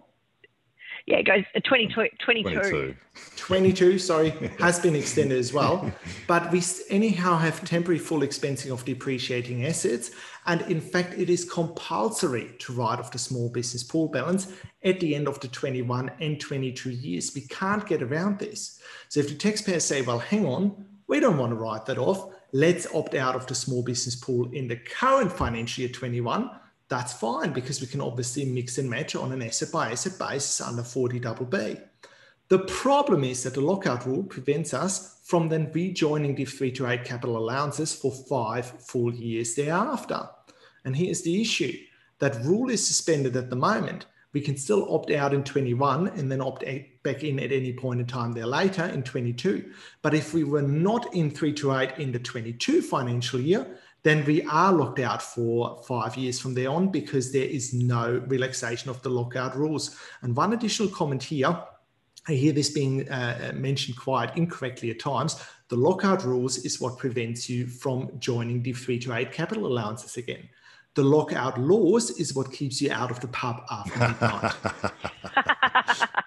yeah, 1.09 1.17
it 1.17 1.25
goes 1.25 1.43
uh, 1.55 1.59
22, 1.61 2.05
22. 2.23 2.49
22. 2.49 2.95
22, 3.35 3.97
sorry, 3.97 4.29
has 4.59 4.79
been 4.79 4.95
extended 4.95 5.39
as 5.39 5.51
well. 5.51 5.91
But 6.27 6.51
we 6.51 6.61
anyhow 6.91 7.37
have 7.37 7.65
temporary 7.65 7.97
full 7.97 8.19
expensing 8.19 8.71
of 8.71 8.85
depreciating 8.85 9.65
assets. 9.65 10.11
And 10.49 10.61
in 10.63 10.81
fact, 10.81 11.13
it 11.13 11.29
is 11.29 11.45
compulsory 11.45 12.55
to 12.57 12.73
write 12.73 12.97
off 12.97 13.11
the 13.11 13.19
small 13.19 13.49
business 13.49 13.83
pool 13.83 14.07
balance 14.07 14.51
at 14.83 14.99
the 14.99 15.13
end 15.13 15.27
of 15.27 15.39
the 15.39 15.47
21 15.47 16.11
and 16.19 16.41
22 16.41 16.89
years. 16.89 17.35
We 17.35 17.41
can't 17.41 17.85
get 17.85 18.01
around 18.01 18.39
this. 18.39 18.81
So 19.09 19.19
if 19.19 19.29
the 19.29 19.35
taxpayers 19.35 19.85
say, 19.85 20.01
well, 20.01 20.17
hang 20.17 20.47
on, 20.47 20.85
we 21.05 21.19
don't 21.19 21.37
want 21.37 21.51
to 21.51 21.55
write 21.55 21.85
that 21.85 21.99
off, 21.99 22.33
let's 22.51 22.87
opt 22.95 23.13
out 23.13 23.35
of 23.35 23.45
the 23.45 23.53
small 23.53 23.83
business 23.83 24.15
pool 24.15 24.49
in 24.51 24.67
the 24.67 24.77
current 24.77 25.31
financial 25.31 25.83
year 25.83 25.91
21 25.93 26.49
that's 26.87 27.13
fine 27.13 27.53
because 27.53 27.81
we 27.81 27.85
can 27.85 28.01
obviously 28.01 28.45
mix 28.45 28.79
and 28.79 28.89
match 28.89 29.15
on 29.15 29.31
an 29.31 29.43
asset 29.43 29.71
by 29.71 29.91
asset 29.91 30.17
basis 30.17 30.59
under 30.59 30.81
40 30.81 31.19
double 31.19 31.45
B. 31.45 31.77
The 32.47 32.59
problem 32.59 33.23
is 33.23 33.43
that 33.43 33.53
the 33.53 33.61
lockout 33.61 34.07
rule 34.07 34.23
prevents 34.23 34.73
us 34.73 35.19
from 35.23 35.49
then 35.49 35.71
rejoining 35.71 36.33
the 36.33 36.45
3 36.45 36.71
to 36.71 36.87
8 36.87 37.03
capital 37.03 37.37
allowances 37.37 37.93
for 37.93 38.11
five 38.11 38.65
full 38.65 39.13
years 39.13 39.53
thereafter. 39.53 40.27
And 40.85 40.95
here's 40.95 41.21
the 41.21 41.41
issue 41.41 41.77
that 42.19 42.43
rule 42.43 42.69
is 42.69 42.85
suspended 42.85 43.37
at 43.37 43.49
the 43.49 43.55
moment. 43.55 44.05
We 44.33 44.41
can 44.41 44.57
still 44.57 44.93
opt 44.93 45.09
out 45.11 45.33
in 45.33 45.43
21 45.43 46.09
and 46.09 46.31
then 46.31 46.41
opt 46.41 46.63
back 47.03 47.23
in 47.23 47.39
at 47.39 47.51
any 47.51 47.73
point 47.73 47.99
in 47.99 48.05
time 48.05 48.33
there 48.33 48.45
later 48.45 48.85
in 48.85 49.01
22. 49.01 49.71
But 50.01 50.13
if 50.13 50.33
we 50.33 50.43
were 50.43 50.61
not 50.61 51.13
in 51.15 51.31
328 51.31 51.97
in 51.97 52.11
the 52.11 52.19
22 52.19 52.81
financial 52.81 53.39
year, 53.39 53.65
then 54.03 54.23
we 54.25 54.43
are 54.43 54.71
locked 54.71 54.99
out 54.99 55.21
for 55.21 55.81
five 55.87 56.15
years 56.15 56.39
from 56.39 56.53
there 56.53 56.69
on 56.69 56.89
because 56.89 57.31
there 57.31 57.43
is 57.43 57.73
no 57.73 58.21
relaxation 58.27 58.89
of 58.89 59.01
the 59.01 59.09
lockout 59.09 59.57
rules. 59.57 59.97
And 60.21 60.35
one 60.35 60.53
additional 60.53 60.89
comment 60.89 61.23
here 61.23 61.57
I 62.29 62.33
hear 62.33 62.53
this 62.53 62.69
being 62.69 63.09
uh, 63.09 63.51
mentioned 63.55 63.97
quite 63.97 64.37
incorrectly 64.37 64.91
at 64.91 64.99
times. 64.99 65.41
The 65.69 65.75
lockout 65.75 66.23
rules 66.23 66.59
is 66.59 66.79
what 66.79 66.97
prevents 66.97 67.49
you 67.49 67.65
from 67.65 68.11
joining 68.19 68.61
the 68.61 68.73
3 68.73 68.99
to 68.99 69.13
8 69.13 69.31
capital 69.31 69.65
allowances 69.65 70.17
again. 70.17 70.47
The 70.95 71.03
lockout 71.03 71.59
laws 71.59 72.09
is 72.11 72.33
what 72.33 72.51
keeps 72.51 72.81
you 72.81 72.91
out 72.91 73.11
of 73.11 73.19
the 73.19 73.27
pub 73.27 73.63
after 73.69 73.99
midnight. 73.99 74.55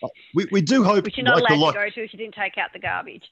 we, 0.34 0.46
we 0.50 0.60
do 0.60 0.84
hope. 0.84 1.04
Which 1.04 1.16
you're 1.16 1.24
not 1.24 1.42
like 1.42 1.50
allowed 1.50 1.60
lock- 1.60 1.74
to 1.74 1.80
go 1.80 1.90
to 1.90 2.04
if 2.04 2.12
you 2.12 2.18
didn't 2.18 2.34
take 2.34 2.58
out 2.58 2.72
the 2.72 2.78
garbage. 2.78 3.30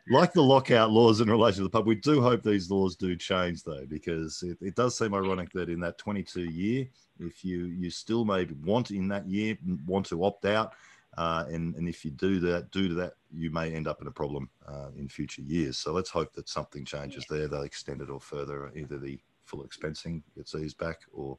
like 0.10 0.32
the 0.32 0.42
lockout 0.42 0.90
laws 0.90 1.20
in 1.20 1.30
relation 1.30 1.58
to 1.58 1.64
the 1.64 1.70
pub, 1.70 1.86
we 1.86 1.94
do 1.94 2.20
hope 2.20 2.42
these 2.42 2.70
laws 2.70 2.96
do 2.96 3.16
change 3.16 3.62
though, 3.62 3.84
because 3.86 4.42
it, 4.42 4.58
it 4.60 4.74
does 4.74 4.96
seem 4.96 5.14
ironic 5.14 5.52
that 5.52 5.68
in 5.68 5.80
that 5.80 5.98
22 5.98 6.44
year, 6.44 6.86
if 7.18 7.44
you 7.44 7.66
you 7.66 7.90
still 7.90 8.24
maybe 8.24 8.54
want 8.64 8.90
in 8.90 9.08
that 9.08 9.28
year 9.28 9.56
want 9.86 10.06
to 10.06 10.24
opt 10.24 10.44
out, 10.44 10.72
uh, 11.18 11.44
and 11.48 11.74
and 11.74 11.88
if 11.88 12.04
you 12.04 12.10
do 12.10 12.40
that, 12.40 12.70
do 12.70 12.88
to 12.88 12.94
that, 12.94 13.14
you 13.32 13.50
may 13.50 13.72
end 13.72 13.86
up 13.86 14.00
in 14.00 14.08
a 14.08 14.12
problem 14.12 14.48
uh, 14.66 14.88
in 14.96 15.08
future 15.08 15.42
years. 15.42 15.76
So 15.76 15.92
let's 15.92 16.10
hope 16.10 16.32
that 16.34 16.48
something 16.48 16.84
changes 16.84 17.26
yeah. 17.30 17.38
there. 17.38 17.48
They'll 17.48 17.62
extend 17.62 18.00
it 18.00 18.10
or 18.10 18.20
further, 18.20 18.70
either 18.74 18.98
the 18.98 19.18
full 19.44 19.64
expensing 19.64 20.22
gets 20.36 20.54
eased 20.54 20.78
back 20.78 20.98
or 21.12 21.38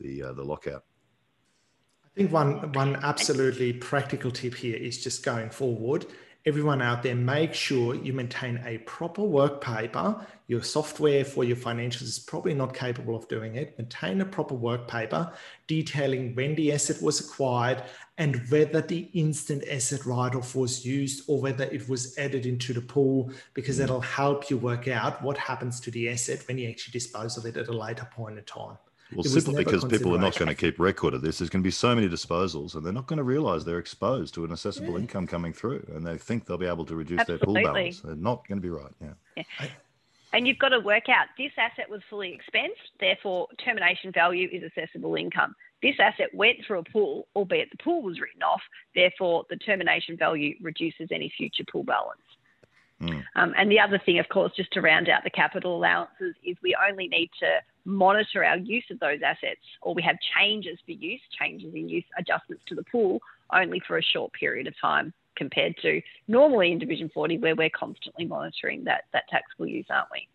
the 0.00 0.22
uh, 0.22 0.32
the 0.32 0.42
lockout. 0.42 0.84
I 2.04 2.08
think 2.14 2.32
one 2.32 2.72
one 2.72 2.96
absolutely 2.96 3.72
practical 3.72 4.30
tip 4.30 4.54
here 4.54 4.76
is 4.76 5.02
just 5.02 5.24
going 5.24 5.50
forward. 5.50 6.06
Everyone 6.46 6.82
out 6.82 7.02
there, 7.02 7.14
make 7.14 7.54
sure 7.54 7.94
you 7.94 8.12
maintain 8.12 8.60
a 8.66 8.76
proper 8.78 9.22
work 9.22 9.62
paper. 9.62 10.26
Your 10.46 10.62
software 10.62 11.24
for 11.24 11.42
your 11.42 11.56
financials 11.56 12.02
is 12.02 12.18
probably 12.18 12.52
not 12.52 12.74
capable 12.74 13.16
of 13.16 13.26
doing 13.28 13.56
it. 13.56 13.78
Maintain 13.78 14.20
a 14.20 14.26
proper 14.26 14.54
work 14.54 14.86
paper 14.86 15.32
detailing 15.68 16.34
when 16.34 16.54
the 16.54 16.70
asset 16.70 17.00
was 17.00 17.18
acquired 17.18 17.82
and 18.18 18.42
whether 18.50 18.82
the 18.82 19.08
instant 19.14 19.64
asset 19.70 20.04
write-off 20.04 20.54
was 20.54 20.84
used 20.84 21.24
or 21.28 21.40
whether 21.40 21.64
it 21.64 21.88
was 21.88 22.18
added 22.18 22.44
into 22.44 22.74
the 22.74 22.82
pool, 22.82 23.32
because 23.54 23.76
mm. 23.76 23.78
that'll 23.78 24.02
help 24.02 24.50
you 24.50 24.58
work 24.58 24.86
out 24.86 25.22
what 25.22 25.38
happens 25.38 25.80
to 25.80 25.90
the 25.92 26.10
asset 26.10 26.46
when 26.46 26.58
you 26.58 26.68
actually 26.68 26.92
dispose 26.92 27.38
of 27.38 27.46
it 27.46 27.56
at 27.56 27.68
a 27.68 27.72
later 27.72 28.06
point 28.12 28.36
in 28.36 28.44
time. 28.44 28.76
Well, 29.14 29.24
simply 29.24 29.64
because 29.64 29.84
people 29.84 30.14
are 30.14 30.18
not 30.18 30.36
going 30.36 30.48
to 30.48 30.54
keep 30.54 30.78
record 30.78 31.14
of 31.14 31.22
this. 31.22 31.38
There's 31.38 31.50
going 31.50 31.62
to 31.62 31.66
be 31.66 31.70
so 31.70 31.94
many 31.94 32.08
disposals, 32.08 32.74
and 32.74 32.84
they're 32.84 32.92
not 32.92 33.06
going 33.06 33.18
to 33.18 33.24
realise 33.24 33.64
they're 33.64 33.78
exposed 33.78 34.34
to 34.34 34.44
an 34.44 34.52
assessable 34.52 34.94
yeah. 34.94 35.00
income 35.00 35.26
coming 35.26 35.52
through, 35.52 35.86
and 35.94 36.06
they 36.06 36.18
think 36.18 36.46
they'll 36.46 36.58
be 36.58 36.66
able 36.66 36.84
to 36.86 36.96
reduce 36.96 37.20
Absolutely. 37.20 37.54
their 37.54 37.64
pool 37.64 37.72
balance. 37.74 38.00
They're 38.00 38.16
not 38.16 38.46
going 38.48 38.58
to 38.58 38.62
be 38.62 38.70
right. 38.70 38.92
Yeah. 39.00 39.12
yeah. 39.36 39.66
And 40.34 40.48
you've 40.48 40.58
got 40.58 40.70
to 40.70 40.80
work 40.80 41.08
out 41.08 41.26
this 41.38 41.52
asset 41.56 41.88
was 41.88 42.00
fully 42.10 42.36
expensed, 42.36 42.90
therefore 42.98 43.46
termination 43.64 44.10
value 44.10 44.48
is 44.50 44.64
assessable 44.64 45.14
income. 45.14 45.54
This 45.80 45.94
asset 46.00 46.34
went 46.34 46.56
through 46.66 46.80
a 46.80 46.82
pool, 46.82 47.28
albeit 47.36 47.70
the 47.70 47.76
pool 47.76 48.02
was 48.02 48.18
written 48.18 48.42
off, 48.42 48.62
therefore 48.96 49.44
the 49.48 49.56
termination 49.56 50.16
value 50.16 50.56
reduces 50.60 51.08
any 51.12 51.32
future 51.36 51.62
pool 51.70 51.84
balance. 51.84 52.20
Mm. 53.00 53.24
Um, 53.36 53.54
and 53.56 53.70
the 53.70 53.78
other 53.78 54.00
thing, 54.04 54.18
of 54.18 54.28
course, 54.28 54.52
just 54.56 54.72
to 54.72 54.80
round 54.80 55.08
out 55.08 55.22
the 55.22 55.30
capital 55.30 55.76
allowances, 55.76 56.34
is 56.42 56.56
we 56.62 56.76
only 56.90 57.06
need 57.06 57.30
to 57.38 57.60
monitor 57.84 58.44
our 58.44 58.56
use 58.56 58.84
of 58.90 58.98
those 59.00 59.20
assets, 59.24 59.60
or 59.82 59.94
we 59.94 60.02
have 60.02 60.16
changes 60.38 60.78
for 60.84 60.92
use, 60.92 61.20
changes 61.38 61.74
in 61.74 61.88
use, 61.88 62.04
adjustments 62.18 62.64
to 62.68 62.74
the 62.74 62.84
pool, 62.84 63.20
only 63.52 63.80
for 63.86 63.98
a 63.98 64.02
short 64.02 64.32
period 64.32 64.66
of 64.66 64.74
time 64.80 65.12
compared 65.36 65.76
to 65.78 66.00
normally 66.28 66.72
in 66.72 66.78
Division 66.78 67.10
40, 67.12 67.38
where 67.38 67.56
we're 67.56 67.70
constantly 67.70 68.24
monitoring 68.24 68.84
that, 68.84 69.04
that 69.12 69.24
taxable 69.28 69.66
use, 69.66 69.86
aren't 69.90 70.08
we? 70.12 70.28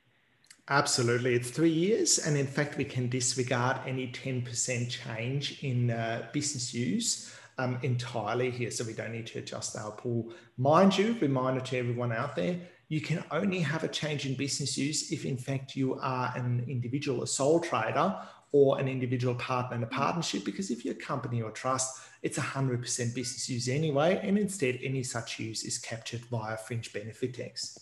Absolutely. 0.67 1.33
It's 1.33 1.49
three 1.49 1.71
years. 1.71 2.19
And 2.19 2.37
in 2.37 2.45
fact, 2.45 2.77
we 2.77 2.85
can 2.85 3.09
disregard 3.09 3.77
any 3.87 4.07
10% 4.11 4.89
change 4.89 5.63
in 5.63 5.89
uh, 5.89 6.27
business 6.31 6.73
use 6.73 7.33
um, 7.57 7.79
entirely 7.81 8.51
here, 8.51 8.71
so 8.71 8.83
we 8.83 8.93
don't 8.93 9.11
need 9.11 9.27
to 9.27 9.39
adjust 9.39 9.75
our 9.75 9.91
pool. 9.91 10.31
Mind 10.57 10.97
you, 10.97 11.17
reminder 11.19 11.61
to 11.61 11.77
everyone 11.77 12.11
out 12.11 12.35
there, 12.35 12.59
you 12.89 12.99
can 12.99 13.23
only 13.29 13.59
have 13.59 13.83
a 13.83 13.87
change 13.87 14.25
in 14.25 14.33
business 14.33 14.77
use 14.77 15.11
if 15.11 15.23
in 15.23 15.37
fact 15.37 15.75
you 15.75 15.95
are 16.01 16.33
an 16.35 16.65
individual, 16.67 17.23
a 17.23 17.27
sole 17.27 17.59
trader, 17.59 18.17
or 18.51 18.79
an 18.79 18.87
individual 18.87 19.35
partner 19.35 19.77
in 19.77 19.83
a 19.83 19.87
partnership, 19.87 20.43
because 20.43 20.71
if 20.71 20.83
you're 20.83 20.95
a 20.95 20.97
company 20.97 21.39
or 21.39 21.51
trust, 21.51 22.01
it's 22.23 22.37
100% 22.37 22.81
business 23.13 23.47
use 23.47 23.69
anyway, 23.69 24.19
and 24.23 24.39
instead 24.39 24.79
any 24.81 25.03
such 25.03 25.39
use 25.39 25.63
is 25.63 25.77
captured 25.77 26.21
via 26.31 26.57
fringe 26.57 26.91
benefit 26.91 27.35
tax. 27.35 27.77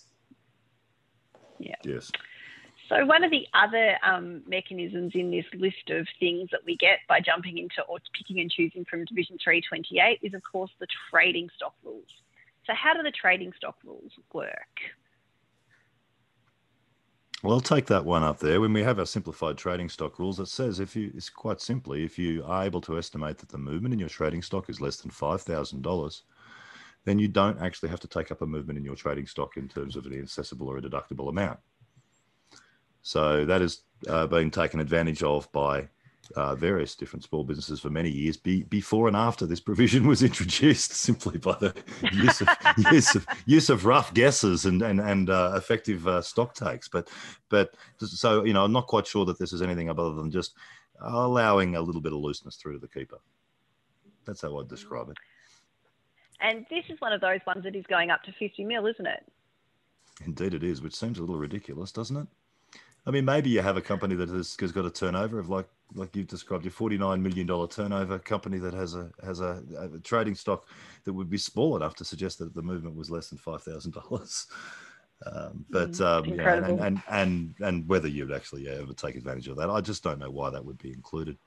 Yeah. 1.57 1.75
Yes. 1.83 2.11
So, 2.89 3.05
one 3.05 3.23
of 3.23 3.31
the 3.31 3.45
other 3.53 3.97
um, 4.03 4.43
mechanisms 4.45 5.13
in 5.15 5.31
this 5.31 5.45
list 5.53 5.89
of 5.89 6.05
things 6.19 6.49
that 6.51 6.61
we 6.65 6.75
get 6.77 6.99
by 7.07 7.19
jumping 7.21 7.57
into 7.57 7.81
or 7.87 7.99
picking 8.13 8.39
and 8.39 8.51
choosing 8.51 8.85
from 8.85 9.05
Division 9.05 9.37
328 9.43 10.19
is, 10.21 10.33
of 10.33 10.41
course, 10.49 10.71
the 10.79 10.87
trading 11.09 11.49
stock 11.55 11.73
rules. 11.83 12.07
So, 12.67 12.73
how 12.75 12.93
do 12.93 13.01
the 13.01 13.11
trading 13.11 13.53
stock 13.55 13.77
rules 13.83 14.11
work? 14.33 14.51
Well, 17.41 17.53
I'll 17.53 17.61
take 17.61 17.85
that 17.85 18.03
one 18.03 18.23
up 18.23 18.39
there. 18.39 18.59
When 18.59 18.73
we 18.73 18.83
have 18.83 18.99
our 18.99 19.05
simplified 19.05 19.57
trading 19.57 19.87
stock 19.89 20.19
rules, 20.19 20.39
it 20.39 20.47
says 20.47 20.81
if 20.81 20.95
you, 20.95 21.11
it's 21.15 21.29
quite 21.29 21.61
simply, 21.61 22.03
if 22.03 22.19
you 22.19 22.43
are 22.43 22.65
able 22.65 22.81
to 22.81 22.97
estimate 22.97 23.37
that 23.37 23.49
the 23.49 23.57
movement 23.57 23.93
in 23.93 23.99
your 23.99 24.09
trading 24.09 24.41
stock 24.41 24.69
is 24.69 24.81
less 24.81 24.97
than 24.97 25.11
$5,000, 25.11 26.21
then 27.05 27.19
you 27.19 27.29
don't 27.29 27.61
actually 27.61 27.89
have 27.89 28.01
to 28.01 28.07
take 28.07 28.31
up 28.31 28.41
a 28.41 28.45
movement 28.45 28.77
in 28.77 28.83
your 28.83 28.95
trading 28.95 29.27
stock 29.27 29.55
in 29.55 29.69
terms 29.69 29.95
of 29.95 30.05
an 30.05 30.13
assessable 30.13 30.67
or 30.67 30.77
a 30.77 30.81
deductible 30.81 31.29
amount. 31.29 31.59
So 33.01 33.45
that 33.45 33.61
has 33.61 33.83
uh, 34.09 34.27
been 34.27 34.51
taken 34.51 34.81
advantage 34.81 35.23
of 35.23 35.49
by 35.53 35.87
uh, 36.35 36.55
various 36.55 36.95
different 36.95 37.23
small 37.23 37.43
businesses 37.43 37.79
for 37.79 37.89
many 37.89 38.09
years 38.09 38.37
be, 38.37 38.63
before 38.63 39.07
and 39.07 39.15
after 39.15 39.45
this 39.45 39.59
provision 39.59 40.07
was 40.07 40.23
introduced 40.31 40.93
simply 40.93 41.37
by 41.37 41.55
the 41.59 41.73
use 42.13 42.41
of, 42.41 42.49
use 42.91 43.15
of, 43.15 43.25
use 43.45 43.69
of 43.69 43.85
rough 43.85 44.13
guesses 44.13 44.65
and, 44.65 44.81
and, 44.81 44.99
and 44.99 45.29
uh, 45.29 45.53
effective 45.55 46.07
uh, 46.07 46.21
stock 46.21 46.53
takes. 46.53 46.87
But, 46.87 47.09
but 47.49 47.73
so, 47.99 48.43
you 48.43 48.53
know, 48.53 48.63
I'm 48.63 48.71
not 48.71 48.87
quite 48.87 49.07
sure 49.07 49.25
that 49.25 49.39
this 49.39 49.53
is 49.53 49.61
anything 49.61 49.89
other 49.89 50.13
than 50.13 50.31
just 50.31 50.55
allowing 51.01 51.75
a 51.75 51.81
little 51.81 52.01
bit 52.01 52.13
of 52.13 52.19
looseness 52.19 52.55
through 52.55 52.73
to 52.73 52.79
the 52.79 52.87
keeper. 52.87 53.17
That's 54.25 54.41
how 54.41 54.59
I'd 54.59 54.67
describe 54.67 55.09
it. 55.09 55.17
And 56.41 56.65
this 56.69 56.83
is 56.89 56.99
one 57.01 57.13
of 57.13 57.21
those 57.21 57.39
ones 57.47 57.63
that 57.63 57.75
is 57.75 57.85
going 57.87 58.11
up 58.11 58.23
to 58.23 58.31
50 58.31 58.63
mil, 58.63 58.85
isn't 58.85 59.07
it? 59.07 59.23
Indeed, 60.25 60.53
it 60.53 60.63
is, 60.63 60.81
which 60.81 60.95
seems 60.95 61.17
a 61.17 61.21
little 61.21 61.37
ridiculous, 61.37 61.91
doesn't 61.91 62.17
it? 62.17 62.27
I 63.05 63.11
mean, 63.11 63.25
maybe 63.25 63.49
you 63.49 63.61
have 63.61 63.77
a 63.77 63.81
company 63.81 64.15
that 64.15 64.29
has, 64.29 64.55
has 64.59 64.71
got 64.71 64.85
a 64.85 64.89
turnover 64.89 65.39
of 65.39 65.49
like 65.49 65.67
like 65.93 66.15
you've 66.15 66.27
described, 66.27 66.63
your 66.63 66.71
forty 66.71 66.97
nine 66.97 67.21
million 67.21 67.47
dollar 67.47 67.67
turnover 67.67 68.19
company 68.19 68.57
that 68.59 68.73
has 68.73 68.95
a 68.95 69.09
has 69.23 69.39
a, 69.39 69.63
a, 69.79 69.99
trading 69.99 70.35
stock 70.35 70.67
that 71.03 71.13
would 71.13 71.29
be 71.29 71.37
small 71.37 71.75
enough 71.75 71.95
to 71.95 72.05
suggest 72.05 72.39
that 72.39 72.53
the 72.53 72.61
movement 72.61 72.95
was 72.95 73.09
less 73.09 73.29
than 73.29 73.37
five 73.37 73.63
thousand 73.63 73.93
dollars. 73.93 74.47
Um, 75.25 75.65
but 75.69 75.91
mm, 75.91 76.05
um, 76.05 76.25
yeah, 76.25 76.53
and, 76.53 76.79
and, 76.79 77.01
and 77.09 77.55
and 77.61 77.89
whether 77.89 78.07
you'd 78.07 78.31
actually 78.31 78.65
yeah, 78.65 78.75
ever 78.81 78.93
take 78.93 79.15
advantage 79.15 79.47
of 79.47 79.57
that, 79.57 79.69
I 79.69 79.81
just 79.81 80.03
don't 80.03 80.19
know 80.19 80.29
why 80.29 80.49
that 80.49 80.63
would 80.63 80.77
be 80.77 80.91
included. 80.91 81.37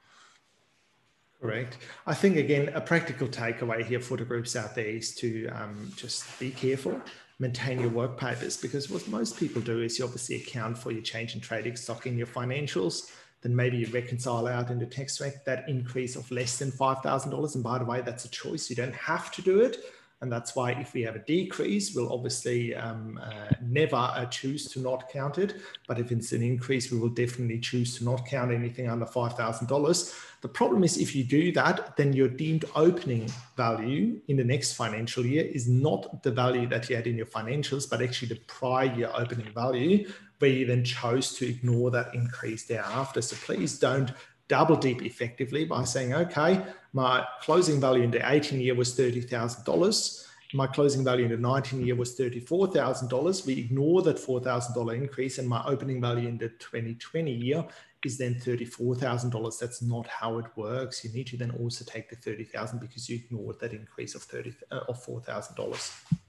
Correct. 1.40 1.79
I 2.07 2.14
think 2.14 2.37
again, 2.37 2.70
a 2.74 2.81
practical 2.81 3.29
takeaway 3.29 3.85
here 3.85 4.00
for 4.00 4.16
the 4.16 4.24
groups 4.24 4.57
out 4.57 4.74
there 4.74 4.87
is 4.87 5.14
to 5.16 5.48
um, 5.48 5.92
just 5.96 6.38
be 6.38 6.50
careful 6.50 7.00
maintain 7.40 7.81
your 7.81 7.88
work 7.88 8.18
papers 8.18 8.57
because 8.57 8.90
what 8.90 9.07
most 9.09 9.37
people 9.38 9.62
do 9.62 9.83
is 9.83 9.98
you 9.98 10.05
obviously 10.05 10.37
account 10.37 10.76
for 10.76 10.92
your 10.92 11.03
change 11.03 11.35
in 11.35 11.40
trading 11.40 11.74
stock 11.74 12.07
in 12.07 12.16
your 12.16 12.26
financials. 12.26 13.11
Then 13.42 13.57
maybe 13.57 13.79
you 13.79 13.87
reconcile 13.87 14.46
out 14.46 14.70
in 14.70 14.79
the 14.79 14.87
tax 14.87 15.20
rate 15.20 15.44
that 15.46 15.68
increase 15.68 16.14
of 16.16 16.31
less 16.31 16.59
than 16.59 16.70
$5,000. 16.70 17.55
And 17.55 17.64
by 17.64 17.79
the 17.79 17.85
way, 17.85 18.03
that's 18.03 18.26
a 18.26 18.31
choice. 18.31 18.68
You 18.68 18.76
don't 18.76 18.94
have 18.94 19.33
to 19.33 19.42
do 19.42 19.61
it. 19.61 19.79
And 20.22 20.30
that's 20.30 20.54
why 20.54 20.72
if 20.72 20.92
we 20.92 21.02
have 21.02 21.16
a 21.16 21.20
decrease, 21.20 21.94
we'll 21.94 22.12
obviously 22.12 22.74
um, 22.74 23.18
uh, 23.22 23.54
never 23.62 23.96
uh, 23.96 24.26
choose 24.26 24.70
to 24.72 24.80
not 24.80 25.09
count 25.09 25.38
it. 25.38 25.54
But 25.88 25.98
if 25.98 26.12
it's 26.12 26.33
an 26.33 26.42
increase, 26.42 26.90
we 26.90 26.98
will 26.98 27.09
definitely 27.09 27.59
choose 27.59 27.96
to 27.98 28.04
not 28.04 28.26
count 28.26 28.52
anything 28.52 28.88
under 28.88 29.06
$5,000. 29.06 30.14
The 30.42 30.48
problem 30.48 30.85
is 30.85 30.98
if 30.98 31.14
you 31.14 31.24
do 31.24 31.52
that, 31.52 31.96
then 31.96 32.12
your 32.12 32.28
deemed 32.28 32.66
opening 32.74 33.30
value 33.56 34.20
in 34.28 34.37
the 34.37 34.44
next 34.44 34.74
financial 34.74 35.24
year 35.24 35.44
is 35.44 35.68
not 35.68 36.22
the 36.22 36.30
value 36.30 36.66
that 36.68 36.90
you 36.90 36.96
had 36.96 37.06
in 37.06 37.16
your 37.16 37.26
financials, 37.26 37.88
but 37.88 38.02
actually 38.02 38.28
the 38.28 38.40
prior 38.46 38.92
year 38.94 39.11
opening 39.14 39.52
value, 39.54 40.11
where 40.38 40.50
you 40.50 40.66
then 40.66 40.85
chose 40.85 41.35
to 41.35 41.48
ignore 41.48 41.90
that 41.90 42.14
increase 42.14 42.64
thereafter. 42.64 43.22
So 43.22 43.37
please 43.37 43.78
don't 43.78 44.12
double 44.51 44.75
dip 44.75 45.01
effectively 45.03 45.65
by 45.65 45.85
saying, 45.85 46.13
okay, 46.13 46.61
my 46.93 47.25
closing 47.41 47.81
value 47.81 48.03
in 48.03 48.11
the 48.11 48.21
18 48.29 48.61
year 48.61 48.75
was 48.75 48.99
$30,000. 48.99 50.27
My 50.53 50.67
closing 50.67 51.05
value 51.05 51.27
in 51.27 51.31
the 51.31 51.37
19 51.37 51.87
year 51.87 51.95
was 51.95 52.19
$34,000. 52.19 53.47
We 53.47 53.59
ignore 53.61 54.03
that 54.03 54.17
$4,000 54.17 54.97
increase, 54.97 55.39
and 55.39 55.49
my 55.49 55.65
opening 55.65 56.01
value 56.01 56.29
in 56.29 56.37
the 56.37 56.49
2020 56.49 57.31
year 57.31 57.65
is 58.05 58.19
then 58.19 58.35
$34,000. 58.35 59.59
That's 59.61 59.83
not 59.83 60.09
how 60.09 60.39
it 60.39 60.47
works. 60.57 61.05
You 61.05 61.13
need 61.13 61.29
to 61.29 61.37
then 61.37 61.53
also 61.53 61.85
take 61.85 62.11
the 62.11 62.17
30,000 62.17 62.81
because 62.81 63.09
you 63.09 63.17
ignored 63.17 63.61
that 63.61 63.73
increase 63.73 64.17
of 64.17 64.23
30 64.23 64.53
uh, 64.73 64.81
of 64.89 65.07
$4,000. 65.07 66.21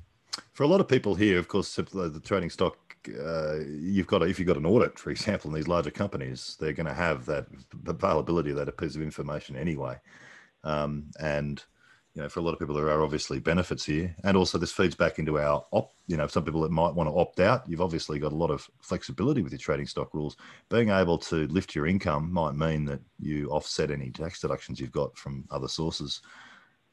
For 0.53 0.63
a 0.63 0.67
lot 0.67 0.81
of 0.81 0.87
people 0.87 1.15
here, 1.15 1.37
of 1.37 1.47
course, 1.47 1.75
the 1.75 2.21
trading 2.23 2.49
stock 2.49 2.77
uh, 3.07 3.59
you've 3.67 4.07
got 4.07 4.21
if 4.23 4.37
you've 4.37 4.47
got 4.47 4.57
an 4.57 4.65
audit, 4.65 4.99
for 4.99 5.09
example, 5.09 5.49
in 5.49 5.55
these 5.55 5.67
larger 5.67 5.91
companies, 5.91 6.57
they're 6.59 6.73
going 6.73 6.87
to 6.87 6.93
have 6.93 7.25
that 7.25 7.47
availability 7.87 8.51
of 8.51 8.57
that 8.57 8.77
piece 8.77 8.95
of 8.95 9.01
information 9.01 9.55
anyway. 9.55 9.97
Um, 10.63 11.11
and 11.19 11.63
you 12.13 12.21
know, 12.21 12.29
for 12.29 12.41
a 12.41 12.43
lot 12.43 12.51
of 12.51 12.59
people, 12.59 12.75
there 12.75 12.89
are 12.89 13.03
obviously 13.03 13.39
benefits 13.39 13.85
here, 13.85 14.15
and 14.23 14.35
also 14.35 14.57
this 14.57 14.71
feeds 14.71 14.95
back 14.95 15.17
into 15.17 15.39
our 15.39 15.65
op. 15.71 15.93
You 16.07 16.17
know, 16.17 16.27
some 16.27 16.43
people 16.43 16.61
that 16.61 16.71
might 16.71 16.93
want 16.93 17.09
to 17.09 17.17
opt 17.17 17.39
out, 17.39 17.63
you've 17.67 17.81
obviously 17.81 18.19
got 18.19 18.33
a 18.33 18.35
lot 18.35 18.51
of 18.51 18.69
flexibility 18.81 19.41
with 19.41 19.53
your 19.53 19.59
trading 19.59 19.87
stock 19.87 20.13
rules. 20.13 20.35
Being 20.69 20.89
able 20.89 21.17
to 21.19 21.47
lift 21.47 21.73
your 21.73 21.87
income 21.87 22.31
might 22.31 22.55
mean 22.55 22.85
that 22.85 22.99
you 23.19 23.49
offset 23.49 23.91
any 23.91 24.11
tax 24.11 24.41
deductions 24.41 24.79
you've 24.79 24.91
got 24.91 25.17
from 25.17 25.45
other 25.49 25.69
sources. 25.69 26.21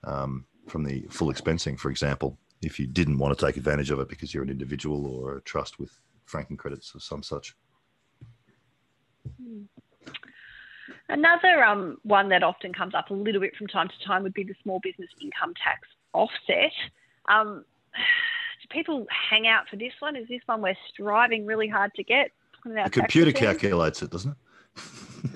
Um, 0.05 0.47
from 0.69 0.85
the 0.85 1.07
full 1.11 1.33
expensing, 1.33 1.79
for 1.79 1.91
example, 1.91 2.39
if 2.63 2.79
you 2.79 2.87
didn't 2.87 3.19
want 3.19 3.37
to 3.39 3.47
take 3.47 3.57
advantage 3.57 3.91
of 3.91 4.01
it 4.01 4.09
because 4.09 4.35
you're 4.35 4.43
an 4.43 4.51
individual 4.51 5.07
or 5.07 5.37
a 5.37 5.41
trust 5.43 5.79
with 5.79 5.91
franking 6.25 6.57
credits 6.57 6.95
or 6.95 7.01
some 7.01 7.23
such. 7.23 7.55
Hmm. 9.41 9.63
Another 11.11 11.65
um, 11.65 11.99
one 12.03 12.29
that 12.29 12.43
often 12.43 12.73
comes 12.73 12.95
up 12.95 13.11
a 13.11 13.15
little 13.15 13.41
bit 13.41 13.57
from 13.57 13.67
time 13.67 13.89
to 13.89 14.07
time 14.07 14.23
would 14.23 14.35
be 14.35 14.45
the 14.45 14.55
small 14.63 14.81
business 14.83 15.09
income 15.21 15.55
tax 15.63 15.89
offset. 16.13 16.73
Um, 17.29 17.65
do 18.63 18.69
people 18.71 19.07
hang 19.31 19.47
out 19.47 19.69
for 19.69 19.77
this 19.77 19.93
one? 20.01 20.17
Is 20.17 20.29
this 20.29 20.41
one 20.47 20.61
we're 20.61 20.77
striving 20.93 21.47
really 21.47 21.69
hard 21.69 21.95
to 21.95 22.05
get? 22.05 22.31
The 22.65 22.91
computer 22.91 23.33
calculates 23.33 24.03
it, 24.03 24.11
doesn't 24.11 24.33
it? 24.33 24.37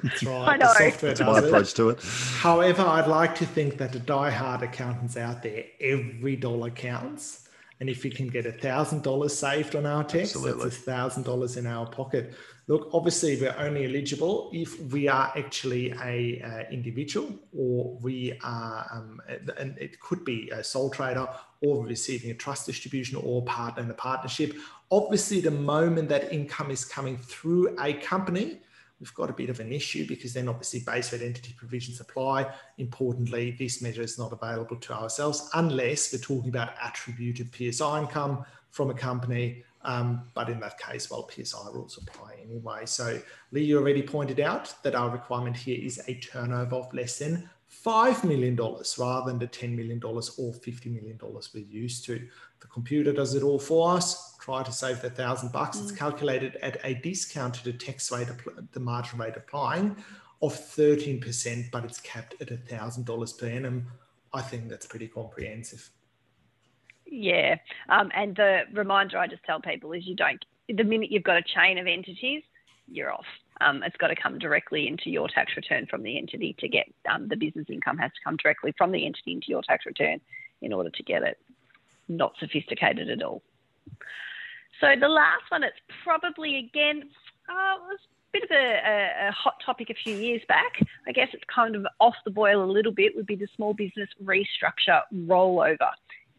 That's 0.02 0.22
right. 0.22 0.48
I 0.48 0.56
know. 0.56 0.66
The 0.66 0.90
software 0.90 1.14
That's 1.14 1.20
my 1.20 1.38
approach 1.38 1.74
to 1.74 1.90
it. 1.90 2.02
However, 2.02 2.82
I'd 2.82 3.08
like 3.08 3.34
to 3.36 3.46
think 3.46 3.78
that 3.78 3.92
the 3.92 3.98
die-hard 3.98 4.62
accountants 4.62 5.16
out 5.16 5.42
there, 5.42 5.64
every 5.80 6.36
dollar 6.36 6.70
counts. 6.70 7.48
And 7.80 7.90
if 7.90 8.04
we 8.04 8.10
can 8.10 8.28
get 8.28 8.46
a 8.46 8.52
thousand 8.52 9.02
dollars 9.02 9.36
saved 9.36 9.74
on 9.74 9.86
our 9.86 10.04
tax, 10.04 10.36
Absolutely. 10.36 10.62
that's 10.62 10.76
a 10.76 10.80
thousand 10.82 11.24
dollars 11.24 11.56
in 11.56 11.66
our 11.66 11.84
pocket. 11.84 12.34
Look, 12.68 12.90
obviously, 12.92 13.40
we're 13.40 13.56
only 13.58 13.86
eligible 13.86 14.50
if 14.52 14.80
we 14.92 15.08
are 15.08 15.32
actually 15.36 15.92
a 16.00 16.40
uh, 16.42 16.72
individual, 16.72 17.28
or 17.52 17.98
we 18.00 18.38
are, 18.44 18.86
um, 18.92 19.20
and 19.58 19.76
it 19.78 19.98
could 19.98 20.24
be 20.24 20.48
a 20.50 20.62
sole 20.62 20.90
trader, 20.90 21.28
or 21.60 21.84
receiving 21.84 22.30
a 22.30 22.34
trust 22.34 22.66
distribution, 22.66 23.16
or 23.16 23.42
partner 23.42 23.82
in 23.82 23.90
a 23.90 23.94
partnership. 23.94 24.54
Obviously, 24.92 25.40
the 25.40 25.50
moment 25.50 26.08
that 26.08 26.32
income 26.32 26.70
is 26.70 26.84
coming 26.84 27.16
through 27.16 27.76
a 27.80 27.94
company, 27.94 28.60
we've 29.02 29.12
got 29.14 29.28
a 29.28 29.32
bit 29.32 29.50
of 29.50 29.58
an 29.58 29.72
issue 29.72 30.06
because 30.06 30.32
then 30.32 30.48
obviously 30.48 30.80
base 30.86 31.12
rate 31.12 31.22
entity 31.22 31.52
provisions 31.58 32.00
apply. 32.00 32.46
Importantly, 32.78 33.56
this 33.58 33.82
measure 33.82 34.02
is 34.02 34.16
not 34.16 34.32
available 34.32 34.76
to 34.76 34.94
ourselves 34.94 35.50
unless 35.54 36.12
we're 36.12 36.20
talking 36.20 36.50
about 36.50 36.74
attributed 36.82 37.52
PSI 37.52 38.02
income 38.02 38.44
from 38.70 38.90
a 38.90 38.94
company. 38.94 39.64
Um, 39.84 40.22
but 40.34 40.48
in 40.48 40.60
that 40.60 40.78
case, 40.78 41.10
well, 41.10 41.28
PSI 41.28 41.68
rules 41.72 41.98
apply 41.98 42.36
anyway. 42.44 42.86
So 42.86 43.20
Lee, 43.50 43.64
you 43.64 43.78
already 43.78 44.02
pointed 44.02 44.38
out 44.38 44.72
that 44.84 44.94
our 44.94 45.10
requirement 45.10 45.56
here 45.56 45.84
is 45.84 46.00
a 46.06 46.14
turnover 46.14 46.76
of 46.76 46.94
less 46.94 47.18
than 47.18 47.50
$5 47.84 48.22
million 48.22 48.54
rather 48.54 49.30
than 49.30 49.40
the 49.40 49.48
$10 49.48 49.74
million 49.74 50.00
or 50.04 50.12
$50 50.12 50.86
million 50.86 51.18
we're 51.20 51.64
used 51.64 52.04
to. 52.04 52.28
The 52.62 52.68
computer 52.68 53.12
does 53.12 53.34
it 53.34 53.42
all 53.42 53.58
for 53.58 53.96
us. 53.96 54.36
Try 54.38 54.62
to 54.62 54.72
save 54.72 55.02
the 55.02 55.10
thousand 55.10 55.52
bucks. 55.52 55.78
It's 55.80 55.92
mm. 55.92 55.98
calculated 55.98 56.56
at 56.62 56.78
a 56.84 56.94
discount 56.94 57.54
to 57.54 57.64
the 57.64 57.72
tax 57.72 58.10
rate, 58.10 58.28
the 58.72 58.80
margin 58.80 59.18
rate 59.18 59.34
applying 59.36 59.96
of 60.40 60.54
13%, 60.54 61.70
but 61.70 61.84
it's 61.84 62.00
capped 62.00 62.34
at 62.40 62.48
$1,000 62.48 63.38
per 63.38 63.46
annum. 63.46 63.88
I 64.32 64.42
think 64.42 64.68
that's 64.68 64.86
pretty 64.86 65.08
comprehensive. 65.08 65.90
Yeah. 67.04 67.56
Um, 67.88 68.10
and 68.14 68.34
the 68.36 68.62
reminder 68.72 69.18
I 69.18 69.26
just 69.26 69.44
tell 69.44 69.60
people 69.60 69.92
is 69.92 70.06
you 70.06 70.16
don't, 70.16 70.44
the 70.68 70.84
minute 70.84 71.10
you've 71.10 71.22
got 71.24 71.36
a 71.36 71.42
chain 71.42 71.78
of 71.78 71.86
entities, 71.86 72.42
you're 72.88 73.12
off. 73.12 73.26
Um, 73.60 73.82
it's 73.82 73.96
got 73.96 74.08
to 74.08 74.16
come 74.16 74.38
directly 74.38 74.88
into 74.88 75.10
your 75.10 75.28
tax 75.28 75.52
return 75.56 75.86
from 75.86 76.02
the 76.02 76.16
entity 76.16 76.56
to 76.58 76.68
get 76.68 76.86
um, 77.12 77.28
the 77.28 77.36
business 77.36 77.66
income 77.68 77.98
has 77.98 78.10
to 78.10 78.20
come 78.24 78.36
directly 78.36 78.72
from 78.78 78.92
the 78.92 79.04
entity 79.04 79.32
into 79.32 79.48
your 79.48 79.62
tax 79.62 79.84
return 79.86 80.20
in 80.62 80.72
order 80.72 80.90
to 80.90 81.02
get 81.02 81.22
it. 81.22 81.38
Not 82.08 82.34
sophisticated 82.38 83.10
at 83.10 83.22
all. 83.22 83.42
So 84.80 84.94
the 85.00 85.08
last 85.08 85.44
one, 85.50 85.62
it's 85.62 85.76
probably 86.02 86.58
again, 86.58 87.04
uh, 87.48 87.76
was 87.80 87.98
a 88.02 88.38
bit 88.38 88.42
of 88.44 88.50
a, 88.50 88.54
a, 88.54 89.28
a, 89.28 89.30
hot 89.30 89.54
topic 89.64 89.90
a 89.90 89.94
few 89.94 90.16
years 90.16 90.42
back. 90.48 90.72
I 91.06 91.12
guess 91.12 91.28
it's 91.32 91.44
kind 91.54 91.76
of 91.76 91.86
off 92.00 92.14
the 92.24 92.30
boil 92.30 92.64
a 92.64 92.70
little 92.70 92.92
bit. 92.92 93.14
Would 93.14 93.26
be 93.26 93.36
the 93.36 93.48
small 93.54 93.74
business 93.74 94.08
restructure 94.22 95.02
rollover. 95.14 95.90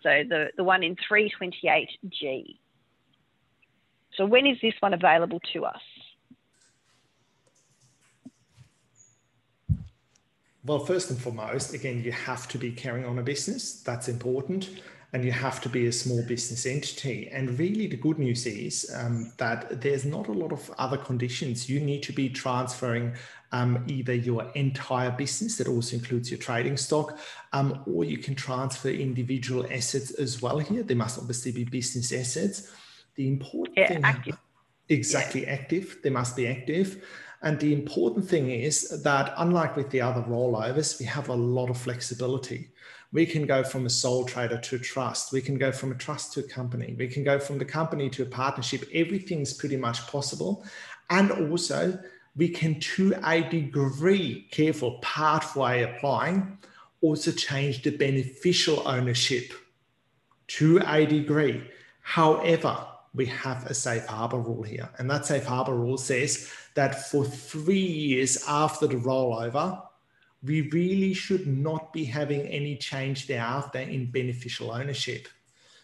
So 0.01 0.23
the 0.27 0.49
the 0.57 0.63
one 0.63 0.83
in 0.83 0.95
328G. 1.09 2.57
So 4.15 4.25
when 4.25 4.45
is 4.45 4.57
this 4.61 4.73
one 4.81 4.93
available 4.93 5.39
to 5.53 5.65
us? 5.65 5.81
Well, 10.65 10.79
first 10.79 11.09
and 11.09 11.19
foremost, 11.19 11.73
again, 11.73 12.01
you 12.03 12.13
have 12.13 12.47
to 12.49 12.57
be 12.57 12.71
carrying 12.71 13.05
on 13.05 13.19
a 13.19 13.23
business. 13.23 13.81
That's 13.81 14.07
important. 14.07 14.69
And 15.13 15.23
you 15.23 15.31
have 15.31 15.61
to 15.61 15.69
be 15.69 15.85
a 15.85 15.91
small 15.91 16.23
business 16.23 16.65
entity. 16.65 17.29
And 17.31 17.59
really, 17.59 17.85
the 17.85 17.97
good 17.97 18.17
news 18.17 18.47
is 18.47 18.91
um, 18.95 19.31
that 19.37 19.79
there's 19.79 20.05
not 20.05 20.27
a 20.27 20.31
lot 20.31 20.51
of 20.51 20.71
other 20.79 20.97
conditions. 20.97 21.69
You 21.69 21.79
need 21.79 22.01
to 22.03 22.11
be 22.11 22.29
transferring 22.29 23.13
um, 23.51 23.85
either 23.87 24.15
your 24.15 24.51
entire 24.55 25.11
business, 25.11 25.57
that 25.57 25.67
also 25.67 25.95
includes 25.95 26.31
your 26.31 26.39
trading 26.39 26.77
stock, 26.77 27.19
um, 27.53 27.83
or 27.85 28.03
you 28.03 28.17
can 28.17 28.33
transfer 28.33 28.89
individual 28.89 29.65
assets 29.71 30.09
as 30.11 30.41
well 30.41 30.57
here. 30.57 30.81
They 30.81 30.95
must 30.95 31.19
obviously 31.19 31.51
be 31.51 31.63
business 31.63 32.11
assets. 32.11 32.71
The 33.15 33.27
important 33.27 33.77
yeah, 33.77 33.89
thing, 33.89 34.03
active. 34.03 34.37
exactly 34.89 35.43
yeah. 35.43 35.53
active, 35.53 35.97
they 36.03 36.09
must 36.09 36.35
be 36.35 36.47
active. 36.47 37.05
And 37.43 37.59
the 37.59 37.73
important 37.73 38.27
thing 38.27 38.49
is 38.49 39.03
that, 39.03 39.33
unlike 39.37 39.75
with 39.75 39.91
the 39.91 40.01
other 40.01 40.23
rollovers, 40.23 40.99
we 40.99 41.05
have 41.05 41.29
a 41.29 41.35
lot 41.35 41.69
of 41.69 41.77
flexibility. 41.77 42.71
We 43.13 43.25
can 43.25 43.45
go 43.45 43.63
from 43.63 43.85
a 43.85 43.89
sole 43.89 44.25
trader 44.25 44.57
to 44.57 44.75
a 44.75 44.79
trust. 44.79 45.31
We 45.31 45.41
can 45.41 45.57
go 45.57 45.71
from 45.71 45.91
a 45.91 45.95
trust 45.95 46.33
to 46.33 46.39
a 46.41 46.43
company. 46.43 46.95
We 46.97 47.07
can 47.07 47.23
go 47.23 47.39
from 47.39 47.59
the 47.59 47.65
company 47.65 48.09
to 48.09 48.23
a 48.23 48.25
partnership. 48.25 48.89
Everything's 48.93 49.53
pretty 49.53 49.77
much 49.77 50.05
possible. 50.07 50.65
And 51.11 51.31
also, 51.31 51.97
we 52.35 52.49
can, 52.49 52.79
to 52.79 53.13
a 53.23 53.43
degree, 53.43 54.47
careful 54.49 54.97
pathway 55.01 55.83
applying, 55.83 56.57
also 57.01 57.31
change 57.31 57.83
the 57.83 57.95
beneficial 57.95 58.81
ownership 58.87 59.53
to 60.47 60.81
a 60.87 61.05
degree. 61.05 61.63
However, 62.01 62.85
we 63.13 63.27
have 63.27 63.67
a 63.67 63.73
safe 63.73 64.07
harbor 64.07 64.39
rule 64.39 64.63
here. 64.63 64.89
And 64.97 65.09
that 65.11 65.27
safe 65.27 65.45
harbor 65.45 65.75
rule 65.75 65.97
says 65.97 66.51
that 66.73 67.09
for 67.09 67.23
three 67.23 67.77
years 67.77 68.43
after 68.47 68.87
the 68.87 68.95
rollover, 68.95 69.83
we 70.43 70.69
really 70.69 71.13
should 71.13 71.47
not 71.47 71.93
be 71.93 72.03
having 72.03 72.41
any 72.41 72.75
change 72.75 73.27
thereafter 73.27 73.79
in 73.79 74.11
beneficial 74.11 74.71
ownership. 74.71 75.27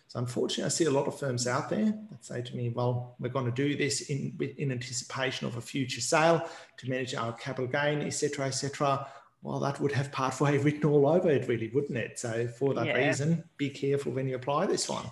So 0.10 0.20
unfortunately, 0.20 0.66
I 0.66 0.70
see 0.70 0.86
a 0.86 0.92
lot 0.92 1.08
of 1.08 1.20
firms 1.20 1.48
out 1.48 1.70
there 1.70 1.86
that 1.86 2.26
say 2.26 2.42
to 2.42 2.56
me, 2.56 2.70
well, 2.70 3.16
we're 3.20 3.30
going 3.30 3.46
to 3.46 3.52
do 3.52 3.78
this 3.78 4.10
in, 4.10 4.36
in 4.58 4.72
anticipation 4.72 5.48
of 5.48 5.56
a 5.56 5.62
future 5.62 6.02
sale 6.02 6.50
to 6.78 6.90
manage 6.90 7.14
our 7.14 7.32
capital 7.34 7.68
gain, 7.68 8.02
etc., 8.02 8.48
etc. 8.48 9.08
Well, 9.44 9.60
that 9.60 9.80
would 9.80 9.92
have 9.92 10.12
pathway 10.12 10.58
written 10.64 10.90
all 10.90 11.08
over 11.08 11.30
it, 11.30 11.48
really, 11.48 11.70
wouldn't 11.70 11.98
it? 11.98 12.20
So 12.20 12.48
for 12.48 12.74
that 12.74 12.88
yeah. 12.88 13.08
reason, 13.08 13.44
be 13.58 13.70
careful 13.70 14.12
when 14.12 14.28
you 14.28 14.36
apply 14.36 14.66
this 14.66 14.90
one. 14.90 15.06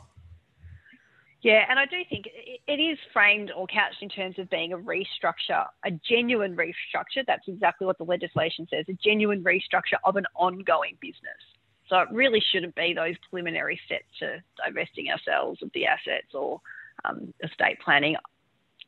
Yeah, 1.47 1.63
and 1.69 1.79
I 1.79 1.85
do 1.85 1.95
think 2.09 2.25
it 2.67 2.73
is 2.73 2.97
framed 3.13 3.53
or 3.55 3.67
couched 3.67 4.01
in 4.01 4.09
terms 4.09 4.37
of 4.37 4.49
being 4.49 4.73
a 4.73 4.77
restructure, 4.77 5.65
a 5.85 5.91
genuine 6.05 6.57
restructure. 6.57 7.23
That's 7.25 7.47
exactly 7.47 7.87
what 7.87 7.97
the 7.97 8.03
legislation 8.03 8.67
says 8.69 8.83
a 8.89 8.97
genuine 9.01 9.45
restructure 9.45 9.95
of 10.03 10.17
an 10.17 10.25
ongoing 10.35 10.97
business. 10.99 11.39
So 11.87 11.99
it 11.99 12.09
really 12.11 12.43
shouldn't 12.51 12.75
be 12.75 12.93
those 12.93 13.15
preliminary 13.29 13.79
steps 13.85 14.03
to 14.19 14.43
divesting 14.65 15.09
ourselves 15.09 15.63
of 15.63 15.71
the 15.73 15.85
assets 15.85 16.33
or 16.33 16.59
um, 17.05 17.33
estate 17.41 17.79
planning. 17.79 18.17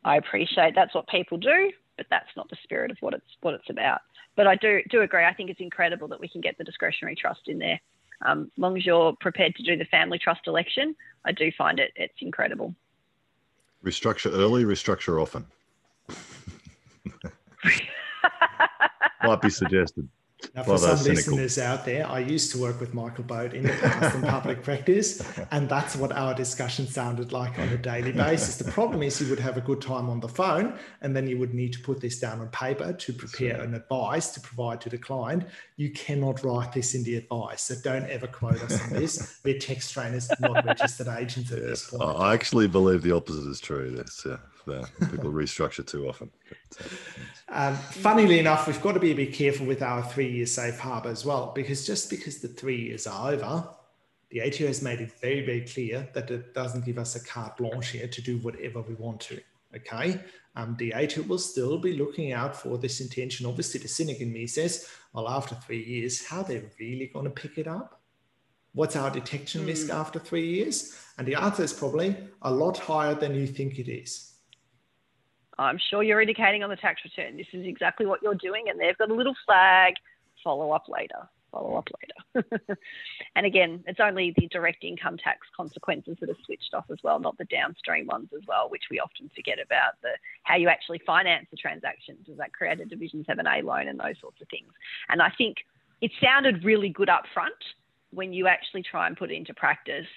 I 0.03 0.17
appreciate 0.17 0.73
that's 0.75 0.93
what 0.93 1.07
people 1.07 1.37
do, 1.37 1.71
but 1.95 2.07
that's 2.09 2.35
not 2.35 2.49
the 2.49 2.57
spirit 2.63 2.91
of 2.91 2.97
what 2.99 3.13
it's 3.13 3.37
what 3.39 3.53
it's 3.53 3.69
about. 3.69 4.01
But 4.35 4.47
I 4.47 4.57
do 4.57 4.81
do 4.89 4.99
agree. 4.99 5.23
I 5.23 5.33
think 5.33 5.49
it's 5.49 5.61
incredible 5.61 6.09
that 6.09 6.19
we 6.19 6.27
can 6.27 6.41
get 6.41 6.57
the 6.57 6.65
discretionary 6.65 7.15
trust 7.15 7.47
in 7.47 7.57
there 7.57 7.79
um, 8.25 8.51
as 8.55 8.61
long 8.61 8.77
as 8.77 8.85
you're 8.85 9.13
prepared 9.19 9.55
to 9.55 9.63
do 9.63 9.77
the 9.77 9.85
family 9.85 10.19
trust 10.19 10.41
election, 10.47 10.95
I 11.25 11.31
do 11.31 11.51
find 11.57 11.79
it 11.79 11.91
it's 11.95 12.21
incredible. 12.21 12.75
Restructure 13.83 14.31
early, 14.31 14.65
restructure 14.65 15.21
often. 15.21 15.45
Might 19.23 19.41
be 19.41 19.49
suggested. 19.49 20.07
Now, 20.55 20.63
for 20.63 20.77
some 20.77 21.03
listeners 21.03 21.57
out 21.57 21.85
there, 21.85 22.07
I 22.07 22.19
used 22.19 22.51
to 22.51 22.57
work 22.57 22.79
with 22.79 22.93
Michael 22.93 23.23
Bode 23.23 23.53
in 23.53 23.63
the 23.63 23.73
past 23.73 24.15
in 24.15 24.21
public 24.21 24.63
practice, 24.63 25.21
and 25.51 25.67
that's 25.67 25.95
what 25.95 26.11
our 26.13 26.33
discussion 26.33 26.87
sounded 26.87 27.31
like 27.31 27.59
on 27.59 27.67
a 27.69 27.77
daily 27.77 28.11
basis. 28.11 28.57
The 28.57 28.71
problem 28.71 29.03
is 29.03 29.21
you 29.21 29.29
would 29.29 29.39
have 29.39 29.57
a 29.57 29.61
good 29.61 29.81
time 29.81 30.09
on 30.09 30.19
the 30.19 30.29
phone, 30.29 30.77
and 31.01 31.15
then 31.15 31.27
you 31.27 31.37
would 31.37 31.53
need 31.53 31.73
to 31.73 31.79
put 31.79 31.99
this 31.99 32.19
down 32.19 32.39
on 32.39 32.47
paper 32.49 32.93
to 32.93 33.13
prepare 33.13 33.61
an 33.61 33.73
advice 33.73 34.31
to 34.31 34.39
provide 34.39 34.81
to 34.81 34.89
the 34.89 34.97
client. 34.97 35.45
You 35.75 35.91
cannot 35.91 36.43
write 36.43 36.71
this 36.71 36.95
in 36.95 37.03
the 37.03 37.15
advice, 37.17 37.63
so 37.63 37.75
don't 37.83 38.09
ever 38.09 38.27
quote 38.27 38.61
us 38.61 38.81
on 38.81 38.89
this. 38.91 39.39
We're 39.43 39.59
tax 39.59 39.91
trainers, 39.91 40.29
not 40.39 40.65
registered 40.65 41.07
agents 41.07 41.51
at 41.51 41.59
this 41.59 41.89
point. 41.89 42.03
I 42.03 42.33
actually 42.33 42.67
believe 42.67 43.01
the 43.01 43.11
opposite 43.11 43.49
is 43.49 43.59
true. 43.59 43.91
This, 43.91 44.23
yeah 44.25 44.37
people 45.11 45.31
restructure 45.31 45.85
too 45.85 46.07
often. 46.07 46.29
Um, 47.49 47.75
funnily 47.75 48.39
enough, 48.39 48.67
we've 48.67 48.81
got 48.81 48.93
to 48.93 48.99
be 48.99 49.11
a 49.11 49.15
bit 49.15 49.33
careful 49.33 49.65
with 49.65 49.81
our 49.81 50.03
three-year 50.03 50.45
safe 50.45 50.77
harbour 50.77 51.09
as 51.09 51.25
well, 51.25 51.51
because 51.55 51.85
just 51.85 52.09
because 52.09 52.39
the 52.39 52.47
three 52.47 52.81
years 52.87 53.07
are 53.07 53.31
over, 53.31 53.67
the 54.29 54.41
ATO 54.41 54.67
has 54.67 54.81
made 54.81 55.01
it 55.01 55.11
very, 55.19 55.43
very 55.45 55.61
clear 55.61 56.07
that 56.13 56.29
it 56.29 56.53
doesn't 56.53 56.85
give 56.85 56.99
us 56.99 57.15
a 57.15 57.25
carte 57.25 57.57
blanche 57.57 57.89
here 57.89 58.07
to 58.07 58.21
do 58.21 58.37
whatever 58.37 58.81
we 58.81 58.93
want 58.95 59.19
to. 59.21 59.39
Okay, 59.75 60.19
um, 60.55 60.75
the 60.79 60.93
ATO 60.93 61.21
will 61.23 61.37
still 61.37 61.77
be 61.77 61.95
looking 61.95 62.33
out 62.33 62.55
for 62.55 62.77
this 62.77 63.01
intention. 63.01 63.45
Obviously, 63.45 63.79
the 63.79 63.87
cynic 63.87 64.19
in 64.19 64.33
me 64.33 64.47
says, 64.47 64.87
well, 65.13 65.29
after 65.29 65.55
three 65.55 65.83
years, 65.83 66.25
how 66.25 66.41
are 66.41 66.43
they 66.43 66.63
really 66.79 67.07
going 67.13 67.25
to 67.25 67.31
pick 67.31 67.57
it 67.57 67.67
up? 67.67 68.01
What's 68.73 68.95
our 68.95 69.11
detection 69.11 69.65
risk 69.65 69.89
after 69.91 70.19
three 70.19 70.47
years? 70.47 70.95
And 71.17 71.27
the 71.27 71.35
answer 71.35 71.63
is 71.63 71.73
probably 71.73 72.15
a 72.41 72.51
lot 72.51 72.77
higher 72.77 73.15
than 73.15 73.35
you 73.35 73.45
think 73.45 73.77
it 73.79 73.91
is. 73.91 74.33
I'm 75.59 75.79
sure 75.89 76.03
you're 76.03 76.21
indicating 76.21 76.63
on 76.63 76.69
the 76.69 76.75
tax 76.75 77.01
return 77.03 77.37
this 77.37 77.47
is 77.53 77.65
exactly 77.65 78.05
what 78.05 78.21
you're 78.23 78.35
doing, 78.35 78.65
and 78.69 78.79
they've 78.79 78.97
got 78.97 79.11
a 79.11 79.13
little 79.13 79.35
flag 79.45 79.95
follow 80.43 80.71
up 80.71 80.85
later 80.87 81.29
follow 81.51 81.75
up 81.75 81.89
later. 82.35 82.47
and 83.35 83.45
again, 83.45 83.83
it's 83.87 83.99
only 83.99 84.33
the 84.37 84.47
direct 84.47 84.83
income 84.83 85.17
tax 85.17 85.39
consequences 85.55 86.17
that 86.19 86.29
are 86.29 86.37
switched 86.45 86.73
off 86.73 86.85
as 86.91 86.97
well, 87.03 87.19
not 87.19 87.37
the 87.37 87.45
downstream 87.45 88.07
ones 88.07 88.29
as 88.35 88.41
well, 88.47 88.69
which 88.69 88.83
we 88.89 88.99
often 88.99 89.29
forget 89.35 89.57
about 89.63 89.93
the 90.01 90.11
how 90.43 90.55
you 90.55 90.69
actually 90.69 91.01
finance 91.05 91.47
the 91.51 91.57
transaction. 91.57 92.17
Does 92.25 92.37
that 92.37 92.53
create 92.53 92.79
a 92.79 92.85
Division 92.85 93.25
7A 93.27 93.63
loan 93.63 93.87
and 93.87 93.99
those 93.99 94.19
sorts 94.21 94.41
of 94.41 94.47
things? 94.49 94.71
And 95.09 95.21
I 95.21 95.31
think 95.37 95.57
it 96.01 96.11
sounded 96.21 96.63
really 96.63 96.89
good 96.89 97.09
up 97.09 97.23
front. 97.33 97.53
When 98.11 98.33
you 98.33 98.47
actually 98.47 98.81
try 98.81 99.05
and 99.05 99.15
put 99.15 99.31
it 99.31 99.35
into 99.35 99.53
practice, 99.53 100.07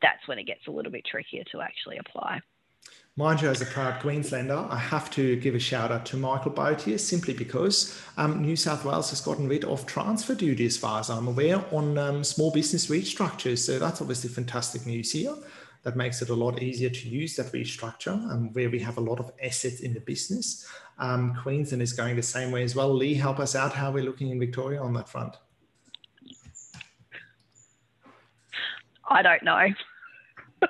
that's 0.00 0.26
when 0.26 0.38
it 0.38 0.46
gets 0.46 0.66
a 0.66 0.70
little 0.70 0.92
bit 0.92 1.04
trickier 1.04 1.44
to 1.52 1.60
actually 1.60 1.98
apply. 1.98 2.40
Mind 3.20 3.42
you, 3.42 3.50
as 3.50 3.60
a 3.60 3.66
proud 3.66 4.00
Queenslander, 4.00 4.66
I 4.70 4.78
have 4.78 5.10
to 5.10 5.36
give 5.36 5.54
a 5.54 5.58
shout 5.58 5.92
out 5.92 6.06
to 6.06 6.16
Michael 6.16 6.52
Bode 6.52 6.98
simply 6.98 7.34
because 7.34 8.00
um, 8.16 8.40
New 8.40 8.56
South 8.56 8.82
Wales 8.82 9.10
has 9.10 9.20
gotten 9.20 9.46
rid 9.46 9.62
of 9.66 9.84
transfer 9.84 10.34
duty, 10.34 10.64
as 10.64 10.78
far 10.78 11.00
as 11.00 11.10
I'm 11.10 11.28
aware, 11.28 11.62
on 11.70 11.98
um, 11.98 12.24
small 12.24 12.50
business 12.50 12.86
restructures. 12.86 13.58
So 13.58 13.78
that's 13.78 14.00
obviously 14.00 14.30
fantastic 14.30 14.86
news 14.86 15.12
here. 15.12 15.34
That 15.82 15.96
makes 15.96 16.22
it 16.22 16.30
a 16.30 16.34
lot 16.34 16.62
easier 16.62 16.88
to 16.88 17.08
use 17.10 17.36
that 17.36 17.52
restructure 17.52 18.14
um, 18.32 18.54
where 18.54 18.70
we 18.70 18.78
have 18.78 18.96
a 18.96 19.02
lot 19.02 19.20
of 19.20 19.30
assets 19.44 19.80
in 19.80 19.92
the 19.92 20.00
business. 20.00 20.66
Um, 20.98 21.36
Queensland 21.42 21.82
is 21.82 21.92
going 21.92 22.16
the 22.16 22.22
same 22.22 22.50
way 22.50 22.62
as 22.62 22.74
well. 22.74 22.90
Lee, 22.90 23.12
help 23.12 23.38
us 23.38 23.54
out 23.54 23.74
how 23.74 23.90
are 23.90 23.92
we're 23.92 24.04
looking 24.04 24.30
in 24.30 24.40
Victoria 24.40 24.80
on 24.80 24.94
that 24.94 25.10
front. 25.10 25.36
I 29.10 29.20
don't 29.20 29.42
know. 29.42 29.68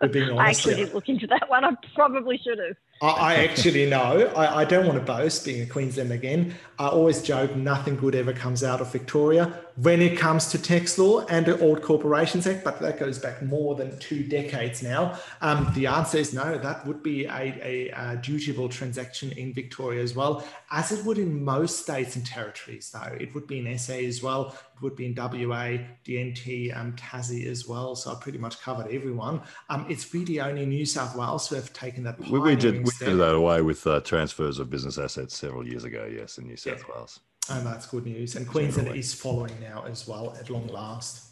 I 0.00 0.50
actually 0.50 0.76
didn't 0.76 0.94
look 0.94 1.08
into 1.08 1.26
that 1.28 1.48
one. 1.48 1.64
I 1.64 1.72
probably 1.94 2.38
should 2.38 2.58
have. 2.58 2.76
I, 3.00 3.36
actually 3.36 3.88
know. 3.88 4.26
I, 4.36 4.62
I, 4.62 4.64
don't 4.64 4.86
want 4.86 4.98
to 4.98 5.04
boast 5.04 5.44
being 5.44 5.62
a 5.62 5.66
Queensland 5.66 6.10
again. 6.10 6.54
I 6.80 6.88
always 6.88 7.22
joke 7.22 7.54
nothing 7.54 7.96
good 7.96 8.16
ever 8.16 8.32
comes 8.32 8.64
out 8.64 8.80
of 8.80 8.90
Victoria 8.90 9.54
when 9.76 10.02
it 10.02 10.18
comes 10.18 10.48
to 10.48 10.60
tax 10.60 10.98
law 10.98 11.24
and 11.26 11.46
the 11.46 11.58
Old 11.60 11.82
Corporations 11.82 12.48
Act, 12.48 12.64
but 12.64 12.80
that 12.80 12.98
goes 12.98 13.20
back 13.20 13.40
more 13.42 13.76
than 13.76 13.96
two 14.00 14.24
decades 14.24 14.82
now. 14.82 15.16
Um, 15.40 15.70
the 15.74 15.86
answer 15.86 16.18
is 16.18 16.34
no, 16.34 16.58
that 16.58 16.84
would 16.86 17.02
be 17.04 17.26
a, 17.26 17.30
a, 17.30 17.88
a, 17.90 18.16
dutiable 18.16 18.68
transaction 18.68 19.30
in 19.32 19.54
Victoria 19.54 20.02
as 20.02 20.16
well, 20.16 20.44
as 20.72 20.90
it 20.90 21.04
would 21.04 21.18
in 21.18 21.44
most 21.44 21.80
states 21.80 22.16
and 22.16 22.26
territories, 22.26 22.90
though. 22.90 23.16
It 23.20 23.32
would 23.34 23.46
be 23.46 23.64
in 23.64 23.78
SA 23.78 23.94
as 23.94 24.20
well, 24.20 24.56
it 24.74 24.82
would 24.82 24.96
be 24.96 25.06
in 25.06 25.14
WA, 25.14 25.78
DNT, 26.04 26.76
um, 26.76 26.94
Tassie 26.94 27.46
as 27.46 27.68
well. 27.68 27.94
So 27.94 28.12
I 28.12 28.16
pretty 28.20 28.38
much 28.38 28.60
covered 28.60 28.88
everyone. 28.90 29.27
Um, 29.68 29.86
it's 29.88 30.12
really 30.14 30.40
only 30.40 30.66
New 30.66 30.86
South 30.86 31.16
Wales 31.16 31.48
who 31.48 31.56
have 31.56 31.72
taken 31.72 32.02
that. 32.04 32.18
We, 32.18 32.38
we 32.38 32.56
did, 32.56 32.84
we 32.84 32.90
did 32.98 33.16
that 33.18 33.34
away 33.34 33.62
with 33.62 33.86
uh, 33.86 34.00
transfers 34.00 34.58
of 34.58 34.70
business 34.70 34.98
assets 34.98 35.36
several 35.36 35.66
years 35.66 35.84
ago, 35.84 36.08
yes, 36.10 36.38
in 36.38 36.46
New 36.46 36.56
South 36.56 36.84
yeah. 36.88 36.94
Wales. 36.94 37.20
And 37.50 37.66
that's 37.66 37.86
good 37.86 38.04
news. 38.04 38.36
And 38.36 38.46
Queensland 38.46 38.94
is 38.94 39.14
following 39.14 39.58
now 39.60 39.84
as 39.88 40.06
well 40.06 40.36
at 40.38 40.50
long 40.50 40.66
last. 40.66 41.28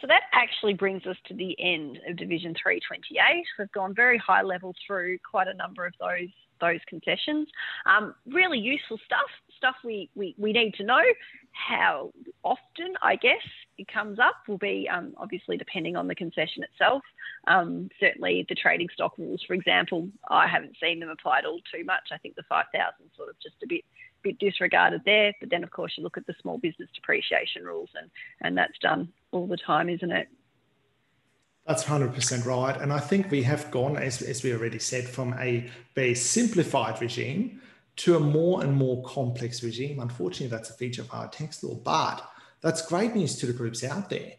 So 0.00 0.06
that 0.06 0.22
actually 0.32 0.74
brings 0.74 1.06
us 1.06 1.16
to 1.26 1.34
the 1.34 1.56
end 1.58 1.98
of 2.08 2.16
Division 2.16 2.54
328. 2.62 3.44
We've 3.58 3.72
gone 3.72 3.94
very 3.94 4.18
high 4.18 4.42
level 4.42 4.74
through 4.86 5.18
quite 5.28 5.48
a 5.48 5.54
number 5.54 5.86
of 5.86 5.94
those 6.00 6.30
those 6.60 6.80
concessions. 6.88 7.48
Um, 7.86 8.14
really 8.26 8.58
useful 8.58 8.98
stuff, 9.04 9.30
stuff 9.58 9.74
we, 9.84 10.08
we, 10.14 10.34
we 10.38 10.52
need 10.52 10.74
to 10.74 10.84
know. 10.84 11.02
How 11.52 12.12
often, 12.42 12.94
I 13.02 13.16
guess, 13.16 13.42
it 13.76 13.88
comes 13.92 14.18
up 14.18 14.36
will 14.46 14.58
be 14.58 14.88
um, 14.90 15.12
obviously 15.18 15.56
depending 15.56 15.96
on 15.96 16.08
the 16.08 16.14
concession 16.14 16.62
itself. 16.62 17.02
Um, 17.46 17.90
certainly, 18.00 18.46
the 18.48 18.54
trading 18.54 18.88
stock 18.94 19.18
rules, 19.18 19.42
for 19.46 19.54
example, 19.54 20.08
I 20.30 20.46
haven't 20.46 20.76
seen 20.82 21.00
them 21.00 21.10
applied 21.10 21.44
all 21.44 21.60
too 21.72 21.84
much. 21.84 22.08
I 22.12 22.18
think 22.18 22.36
the 22.36 22.44
5,000 22.48 22.92
sort 23.16 23.28
of 23.28 23.34
just 23.42 23.56
a 23.62 23.66
bit 23.66 23.84
bit 24.22 24.38
disregarded 24.38 25.02
there. 25.04 25.32
But 25.40 25.50
then, 25.50 25.62
of 25.62 25.70
course, 25.70 25.92
you 25.96 26.02
look 26.02 26.16
at 26.16 26.26
the 26.26 26.34
small 26.40 26.58
business 26.58 26.88
depreciation 26.94 27.64
rules, 27.64 27.90
and 28.00 28.10
and 28.40 28.56
that's 28.56 28.78
done 28.80 29.12
all 29.32 29.46
the 29.46 29.56
time, 29.56 29.88
isn't 29.88 30.10
it? 30.10 30.28
That's 31.66 31.84
100% 31.84 32.46
right. 32.46 32.80
And 32.80 32.90
I 32.94 32.98
think 32.98 33.30
we 33.30 33.42
have 33.42 33.70
gone, 33.70 33.98
as, 33.98 34.22
as 34.22 34.42
we 34.42 34.54
already 34.54 34.78
said, 34.78 35.06
from 35.06 35.34
a 35.34 35.70
very 35.94 36.14
simplified 36.14 36.98
regime 37.02 37.60
to 37.98 38.16
a 38.16 38.20
more 38.20 38.62
and 38.62 38.74
more 38.74 39.02
complex 39.04 39.62
regime. 39.62 40.00
Unfortunately, 40.00 40.48
that's 40.48 40.70
a 40.70 40.74
feature 40.74 41.02
of 41.02 41.12
our 41.12 41.28
tax 41.28 41.62
law, 41.62 41.74
but 41.74 42.28
that's 42.60 42.86
great 42.86 43.14
news 43.14 43.36
to 43.36 43.46
the 43.46 43.52
groups 43.52 43.84
out 43.84 44.10
there 44.10 44.32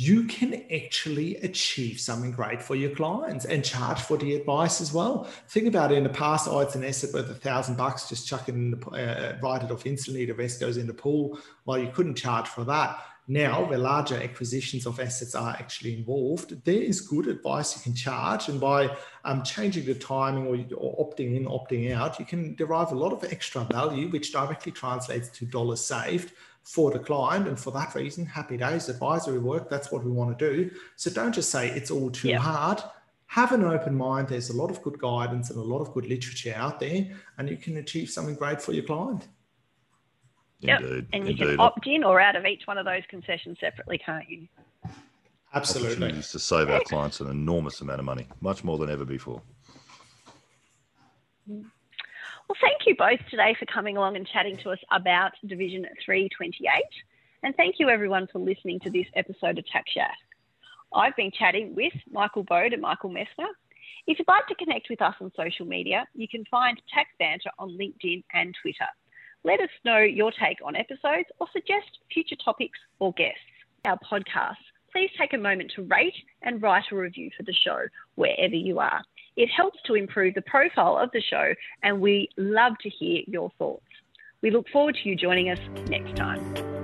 you 0.00 0.24
can 0.24 0.64
actually 0.74 1.36
achieve 1.36 2.00
something 2.00 2.32
great 2.32 2.62
for 2.62 2.74
your 2.74 2.88
clients 2.88 3.44
and 3.44 3.62
charge 3.62 4.00
for 4.00 4.16
the 4.16 4.34
advice 4.34 4.80
as 4.80 4.94
well. 4.94 5.24
Think 5.48 5.66
about 5.66 5.92
it 5.92 5.98
in 5.98 6.04
the 6.04 6.08
past, 6.08 6.48
oh, 6.48 6.60
it's 6.60 6.74
an 6.74 6.82
asset 6.82 7.12
worth 7.12 7.28
a 7.28 7.34
thousand 7.34 7.76
bucks, 7.76 8.08
just 8.08 8.26
chuck 8.26 8.48
it 8.48 8.54
in 8.54 8.70
the, 8.70 8.86
uh, 8.92 9.36
write 9.42 9.62
it 9.62 9.70
off 9.70 9.84
instantly, 9.84 10.24
the 10.24 10.32
rest 10.32 10.58
goes 10.58 10.78
in 10.78 10.86
the 10.86 10.94
pool. 10.94 11.38
Well, 11.66 11.78
you 11.78 11.90
couldn't 11.90 12.14
charge 12.14 12.48
for 12.48 12.64
that. 12.64 12.98
Now, 13.30 13.62
where 13.62 13.78
larger 13.78 14.20
acquisitions 14.20 14.86
of 14.86 14.98
assets 14.98 15.36
are 15.36 15.50
actually 15.50 15.96
involved, 15.96 16.64
there 16.64 16.82
is 16.82 17.00
good 17.00 17.28
advice 17.28 17.76
you 17.76 17.82
can 17.84 17.94
charge. 17.94 18.48
And 18.48 18.60
by 18.60 18.96
um, 19.24 19.44
changing 19.44 19.84
the 19.84 19.94
timing 19.94 20.48
or, 20.48 20.56
or 20.76 21.06
opting 21.06 21.36
in, 21.36 21.44
opting 21.44 21.92
out, 21.92 22.18
you 22.18 22.24
can 22.24 22.56
derive 22.56 22.90
a 22.90 22.96
lot 22.96 23.12
of 23.12 23.22
extra 23.32 23.62
value, 23.70 24.08
which 24.08 24.32
directly 24.32 24.72
translates 24.72 25.28
to 25.28 25.44
dollars 25.44 25.80
saved 25.80 26.32
for 26.64 26.90
the 26.90 26.98
client. 26.98 27.46
And 27.46 27.56
for 27.56 27.70
that 27.70 27.94
reason, 27.94 28.26
happy 28.26 28.56
days, 28.56 28.88
advisory 28.88 29.38
work, 29.38 29.70
that's 29.70 29.92
what 29.92 30.02
we 30.02 30.10
want 30.10 30.36
to 30.36 30.52
do. 30.52 30.68
So 30.96 31.08
don't 31.08 31.32
just 31.32 31.50
say 31.50 31.70
it's 31.70 31.92
all 31.92 32.10
too 32.10 32.34
hard. 32.34 32.82
Have 33.26 33.52
an 33.52 33.62
open 33.62 33.94
mind. 33.94 34.26
There's 34.26 34.50
a 34.50 34.56
lot 34.56 34.72
of 34.72 34.82
good 34.82 34.98
guidance 34.98 35.50
and 35.50 35.58
a 35.60 35.62
lot 35.62 35.82
of 35.82 35.92
good 35.94 36.06
literature 36.06 36.54
out 36.56 36.80
there, 36.80 37.06
and 37.38 37.48
you 37.48 37.56
can 37.56 37.76
achieve 37.76 38.10
something 38.10 38.34
great 38.34 38.60
for 38.60 38.72
your 38.72 38.82
client. 38.82 39.28
Yep. 40.60 40.80
Indeed. 40.80 41.06
And 41.12 41.24
you 41.24 41.30
Indeed. 41.30 41.46
can 41.46 41.60
opt 41.60 41.86
in 41.86 42.04
or 42.04 42.20
out 42.20 42.36
of 42.36 42.44
each 42.44 42.66
one 42.66 42.78
of 42.78 42.84
those 42.84 43.02
concessions 43.08 43.58
separately, 43.60 43.98
can't 43.98 44.28
you? 44.28 44.46
Absolutely. 45.52 45.92
Opportunities 45.92 46.30
to 46.30 46.38
save 46.38 46.70
our 46.70 46.80
clients 46.80 47.20
an 47.20 47.28
enormous 47.28 47.80
amount 47.80 47.98
of 47.98 48.04
money, 48.04 48.28
much 48.40 48.62
more 48.62 48.78
than 48.78 48.90
ever 48.90 49.04
before. 49.04 49.42
Well, 51.48 52.58
thank 52.60 52.86
you 52.86 52.94
both 52.96 53.20
today 53.30 53.56
for 53.58 53.66
coming 53.66 53.96
along 53.96 54.16
and 54.16 54.26
chatting 54.26 54.56
to 54.58 54.70
us 54.70 54.78
about 54.92 55.32
Division 55.46 55.86
328. 56.04 56.70
And 57.42 57.56
thank 57.56 57.76
you 57.78 57.88
everyone 57.88 58.28
for 58.30 58.38
listening 58.38 58.78
to 58.80 58.90
this 58.90 59.06
episode 59.14 59.58
of 59.58 59.66
Tax 59.66 59.90
Yak. 59.96 60.16
I've 60.94 61.16
been 61.16 61.30
chatting 61.30 61.74
with 61.74 61.92
Michael 62.10 62.44
Bode 62.44 62.72
and 62.72 62.82
Michael 62.82 63.10
Messner. 63.10 63.48
If 64.06 64.18
you'd 64.18 64.28
like 64.28 64.46
to 64.48 64.54
connect 64.56 64.88
with 64.90 65.00
us 65.00 65.14
on 65.20 65.32
social 65.36 65.66
media, 65.66 66.06
you 66.14 66.28
can 66.28 66.44
find 66.50 66.80
Tax 66.92 67.08
Banter 67.18 67.50
on 67.58 67.70
LinkedIn 67.70 68.24
and 68.34 68.54
Twitter. 68.60 68.86
Let 69.42 69.60
us 69.60 69.70
know 69.84 69.98
your 69.98 70.32
take 70.32 70.58
on 70.64 70.76
episodes 70.76 71.28
or 71.38 71.46
suggest 71.52 71.98
future 72.12 72.36
topics 72.44 72.78
or 72.98 73.14
guests. 73.14 73.38
Our 73.86 73.98
podcast, 73.98 74.56
please 74.92 75.10
take 75.18 75.32
a 75.32 75.38
moment 75.38 75.72
to 75.76 75.82
rate 75.82 76.14
and 76.42 76.60
write 76.60 76.84
a 76.92 76.96
review 76.96 77.30
for 77.36 77.44
the 77.44 77.54
show 77.64 77.86
wherever 78.16 78.54
you 78.54 78.80
are. 78.80 79.02
It 79.36 79.48
helps 79.48 79.78
to 79.86 79.94
improve 79.94 80.34
the 80.34 80.42
profile 80.42 80.98
of 80.98 81.10
the 81.12 81.22
show, 81.22 81.54
and 81.82 82.02
we 82.02 82.28
love 82.36 82.74
to 82.82 82.90
hear 82.90 83.22
your 83.26 83.50
thoughts. 83.58 83.86
We 84.42 84.50
look 84.50 84.68
forward 84.68 84.96
to 85.02 85.08
you 85.08 85.16
joining 85.16 85.48
us 85.48 85.58
next 85.88 86.16
time. 86.16 86.79